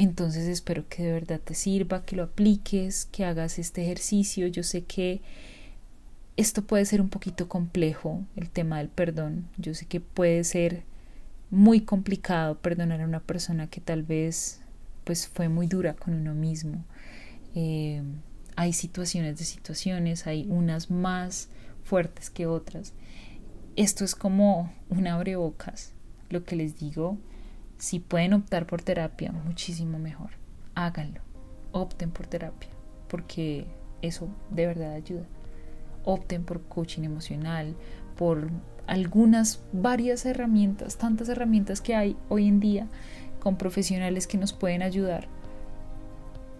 Entonces 0.00 0.48
espero 0.48 0.88
que 0.88 1.02
de 1.02 1.12
verdad 1.12 1.40
te 1.44 1.52
sirva, 1.52 2.06
que 2.06 2.16
lo 2.16 2.22
apliques, 2.22 3.04
que 3.04 3.26
hagas 3.26 3.58
este 3.58 3.82
ejercicio. 3.82 4.46
Yo 4.46 4.62
sé 4.62 4.84
que 4.84 5.20
esto 6.38 6.62
puede 6.62 6.86
ser 6.86 7.02
un 7.02 7.10
poquito 7.10 7.50
complejo, 7.50 8.24
el 8.34 8.48
tema 8.48 8.78
del 8.78 8.88
perdón. 8.88 9.46
Yo 9.58 9.74
sé 9.74 9.84
que 9.84 10.00
puede 10.00 10.42
ser 10.44 10.84
muy 11.50 11.82
complicado 11.82 12.56
perdonar 12.56 13.02
a 13.02 13.04
una 13.04 13.20
persona 13.20 13.66
que 13.66 13.82
tal 13.82 14.02
vez 14.02 14.62
pues 15.04 15.28
fue 15.28 15.50
muy 15.50 15.66
dura 15.66 15.92
con 15.92 16.14
uno 16.14 16.32
mismo. 16.32 16.82
Eh, 17.54 18.02
hay 18.56 18.72
situaciones 18.72 19.38
de 19.38 19.44
situaciones, 19.44 20.26
hay 20.26 20.46
unas 20.48 20.90
más 20.90 21.50
fuertes 21.84 22.30
que 22.30 22.46
otras. 22.46 22.94
Esto 23.76 24.06
es 24.06 24.14
como 24.14 24.72
un 24.88 25.08
abrebocas. 25.08 25.92
Lo 26.30 26.42
que 26.46 26.56
les 26.56 26.78
digo, 26.78 27.18
si 27.80 27.98
pueden 27.98 28.34
optar 28.34 28.66
por 28.66 28.82
terapia, 28.82 29.32
muchísimo 29.32 29.98
mejor. 29.98 30.30
Háganlo. 30.74 31.22
Opten 31.72 32.10
por 32.10 32.26
terapia, 32.26 32.68
porque 33.08 33.66
eso 34.02 34.28
de 34.50 34.66
verdad 34.66 34.92
ayuda. 34.92 35.24
Opten 36.04 36.44
por 36.44 36.60
coaching 36.62 37.04
emocional, 37.04 37.74
por 38.16 38.50
algunas, 38.86 39.62
varias 39.72 40.26
herramientas, 40.26 40.98
tantas 40.98 41.30
herramientas 41.30 41.80
que 41.80 41.94
hay 41.94 42.16
hoy 42.28 42.48
en 42.48 42.60
día 42.60 42.86
con 43.40 43.56
profesionales 43.56 44.26
que 44.26 44.36
nos 44.36 44.52
pueden 44.52 44.82
ayudar. 44.82 45.26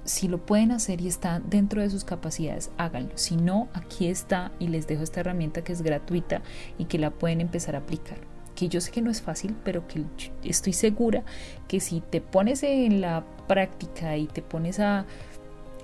Si 0.05 0.27
lo 0.27 0.47
pueden 0.47 0.73
hacer 0.73 1.03
y 1.03 1.09
está 1.09 1.41
dentro 1.41 1.83
de 1.83 1.91
sus 1.91 2.05
capacidades, 2.05 2.71
háganlo. 2.79 3.13
Si 3.17 3.37
no, 3.37 3.69
aquí 3.75 4.07
está 4.07 4.53
y 4.59 4.69
les 4.69 4.87
dejo 4.87 5.03
esta 5.03 5.21
herramienta 5.21 5.63
que 5.63 5.75
es 5.75 5.83
gratuita 5.83 6.41
y 6.79 6.87
que 6.87 6.99
la 6.99 7.11
pueden 7.11 7.43
empezar 7.43 7.75
a 7.75 7.81
aplicar. 7.81 8.19
Que 8.61 8.69
yo 8.69 8.83
sé 8.83 8.91
que 8.91 9.01
no 9.01 9.11
es 9.11 9.23
fácil, 9.23 9.57
pero 9.65 9.89
que 9.89 10.05
estoy 10.45 10.75
segura 10.75 11.23
que 11.67 11.81
si 11.81 12.03
te 12.03 12.21
pones 12.21 12.63
en 12.63 13.01
la 13.01 13.25
práctica 13.49 14.19
y 14.19 14.27
te 14.27 14.43
pones 14.43 14.81
a 14.81 15.07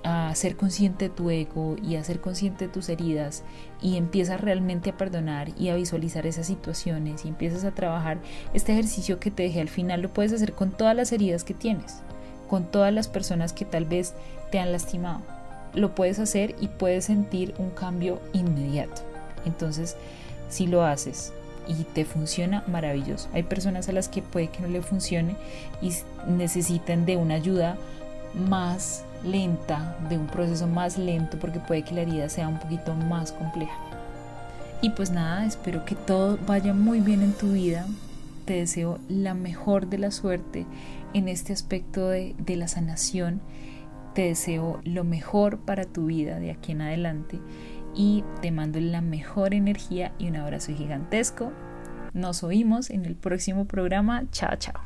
a 0.03 0.33
ser 0.35 0.55
consciente 0.55 1.09
de 1.09 1.15
tu 1.15 1.31
ego 1.31 1.75
y 1.83 1.95
a 1.95 2.03
ser 2.03 2.21
consciente 2.21 2.67
de 2.67 2.73
tus 2.73 2.87
heridas 2.87 3.43
y 3.81 3.97
empiezas 3.97 4.39
realmente 4.39 4.91
a 4.91 4.97
perdonar 4.97 5.49
y 5.57 5.69
a 5.69 5.75
visualizar 5.75 6.27
esas 6.27 6.45
situaciones 6.45 7.25
y 7.25 7.29
empiezas 7.29 7.63
a 7.63 7.71
trabajar 7.73 8.19
este 8.53 8.73
ejercicio 8.73 9.19
que 9.19 9.31
te 9.31 9.41
dejé 9.43 9.59
al 9.59 9.69
final 9.69 10.01
lo 10.01 10.13
puedes 10.13 10.33
hacer 10.33 10.53
con 10.53 10.69
todas 10.69 10.95
las 10.95 11.11
heridas 11.11 11.43
que 11.43 11.55
tienes, 11.55 12.01
con 12.47 12.69
todas 12.69 12.93
las 12.93 13.07
personas 13.07 13.53
que 13.53 13.65
tal 13.65 13.85
vez 13.85 14.13
te 14.51 14.59
han 14.59 14.71
lastimado. 14.71 15.21
Lo 15.73 15.95
puedes 15.95 16.19
hacer 16.19 16.55
y 16.61 16.67
puedes 16.67 17.05
sentir 17.05 17.55
un 17.57 17.71
cambio 17.71 18.21
inmediato. 18.33 19.01
Entonces, 19.45 19.97
si 20.47 20.67
lo 20.67 20.83
haces 20.83 21.33
y 21.67 21.83
te 21.83 22.05
funciona, 22.05 22.63
maravilloso. 22.67 23.29
Hay 23.33 23.43
personas 23.43 23.89
a 23.89 23.91
las 23.91 24.09
que 24.09 24.21
puede 24.21 24.47
que 24.47 24.61
no 24.61 24.67
le 24.67 24.81
funcione 24.81 25.35
y 25.81 25.91
necesitan 26.27 27.05
de 27.05 27.17
una 27.17 27.35
ayuda 27.35 27.77
más 28.47 29.03
lenta, 29.23 29.97
de 30.09 30.17
un 30.17 30.27
proceso 30.27 30.67
más 30.67 30.97
lento, 30.97 31.37
porque 31.39 31.59
puede 31.59 31.83
que 31.83 31.95
la 31.95 32.01
herida 32.01 32.29
sea 32.29 32.47
un 32.47 32.59
poquito 32.59 32.93
más 32.93 33.31
compleja. 33.31 33.77
Y 34.81 34.91
pues 34.91 35.09
nada, 35.09 35.45
espero 35.45 35.85
que 35.85 35.95
todo 35.95 36.37
vaya 36.45 36.73
muy 36.73 36.99
bien 36.99 37.21
en 37.21 37.33
tu 37.33 37.53
vida. 37.53 37.85
Te 38.45 38.53
deseo 38.53 38.99
la 39.09 39.33
mejor 39.33 39.87
de 39.87 39.97
la 39.97 40.11
suerte 40.11 40.65
en 41.13 41.27
este 41.27 41.51
aspecto 41.51 42.07
de, 42.09 42.35
de 42.37 42.55
la 42.55 42.67
sanación. 42.67 43.41
Te 44.13 44.23
deseo 44.23 44.79
lo 44.83 45.03
mejor 45.03 45.57
para 45.59 45.85
tu 45.85 46.05
vida 46.05 46.39
de 46.39 46.51
aquí 46.51 46.71
en 46.71 46.81
adelante 46.81 47.39
y 47.97 48.23
te 48.41 48.51
mando 48.51 48.79
la 48.79 49.01
mejor 49.01 49.55
energía 49.55 50.13
y 50.19 50.27
un 50.29 50.37
abrazo 50.37 50.73
gigantesco. 50.73 51.51
Nos 52.13 52.43
oímos 52.43 52.91
en 52.91 53.05
el 53.05 53.15
próximo 53.15 53.65
programa. 53.65 54.23
Chao, 54.31 54.55
chao. 54.57 54.79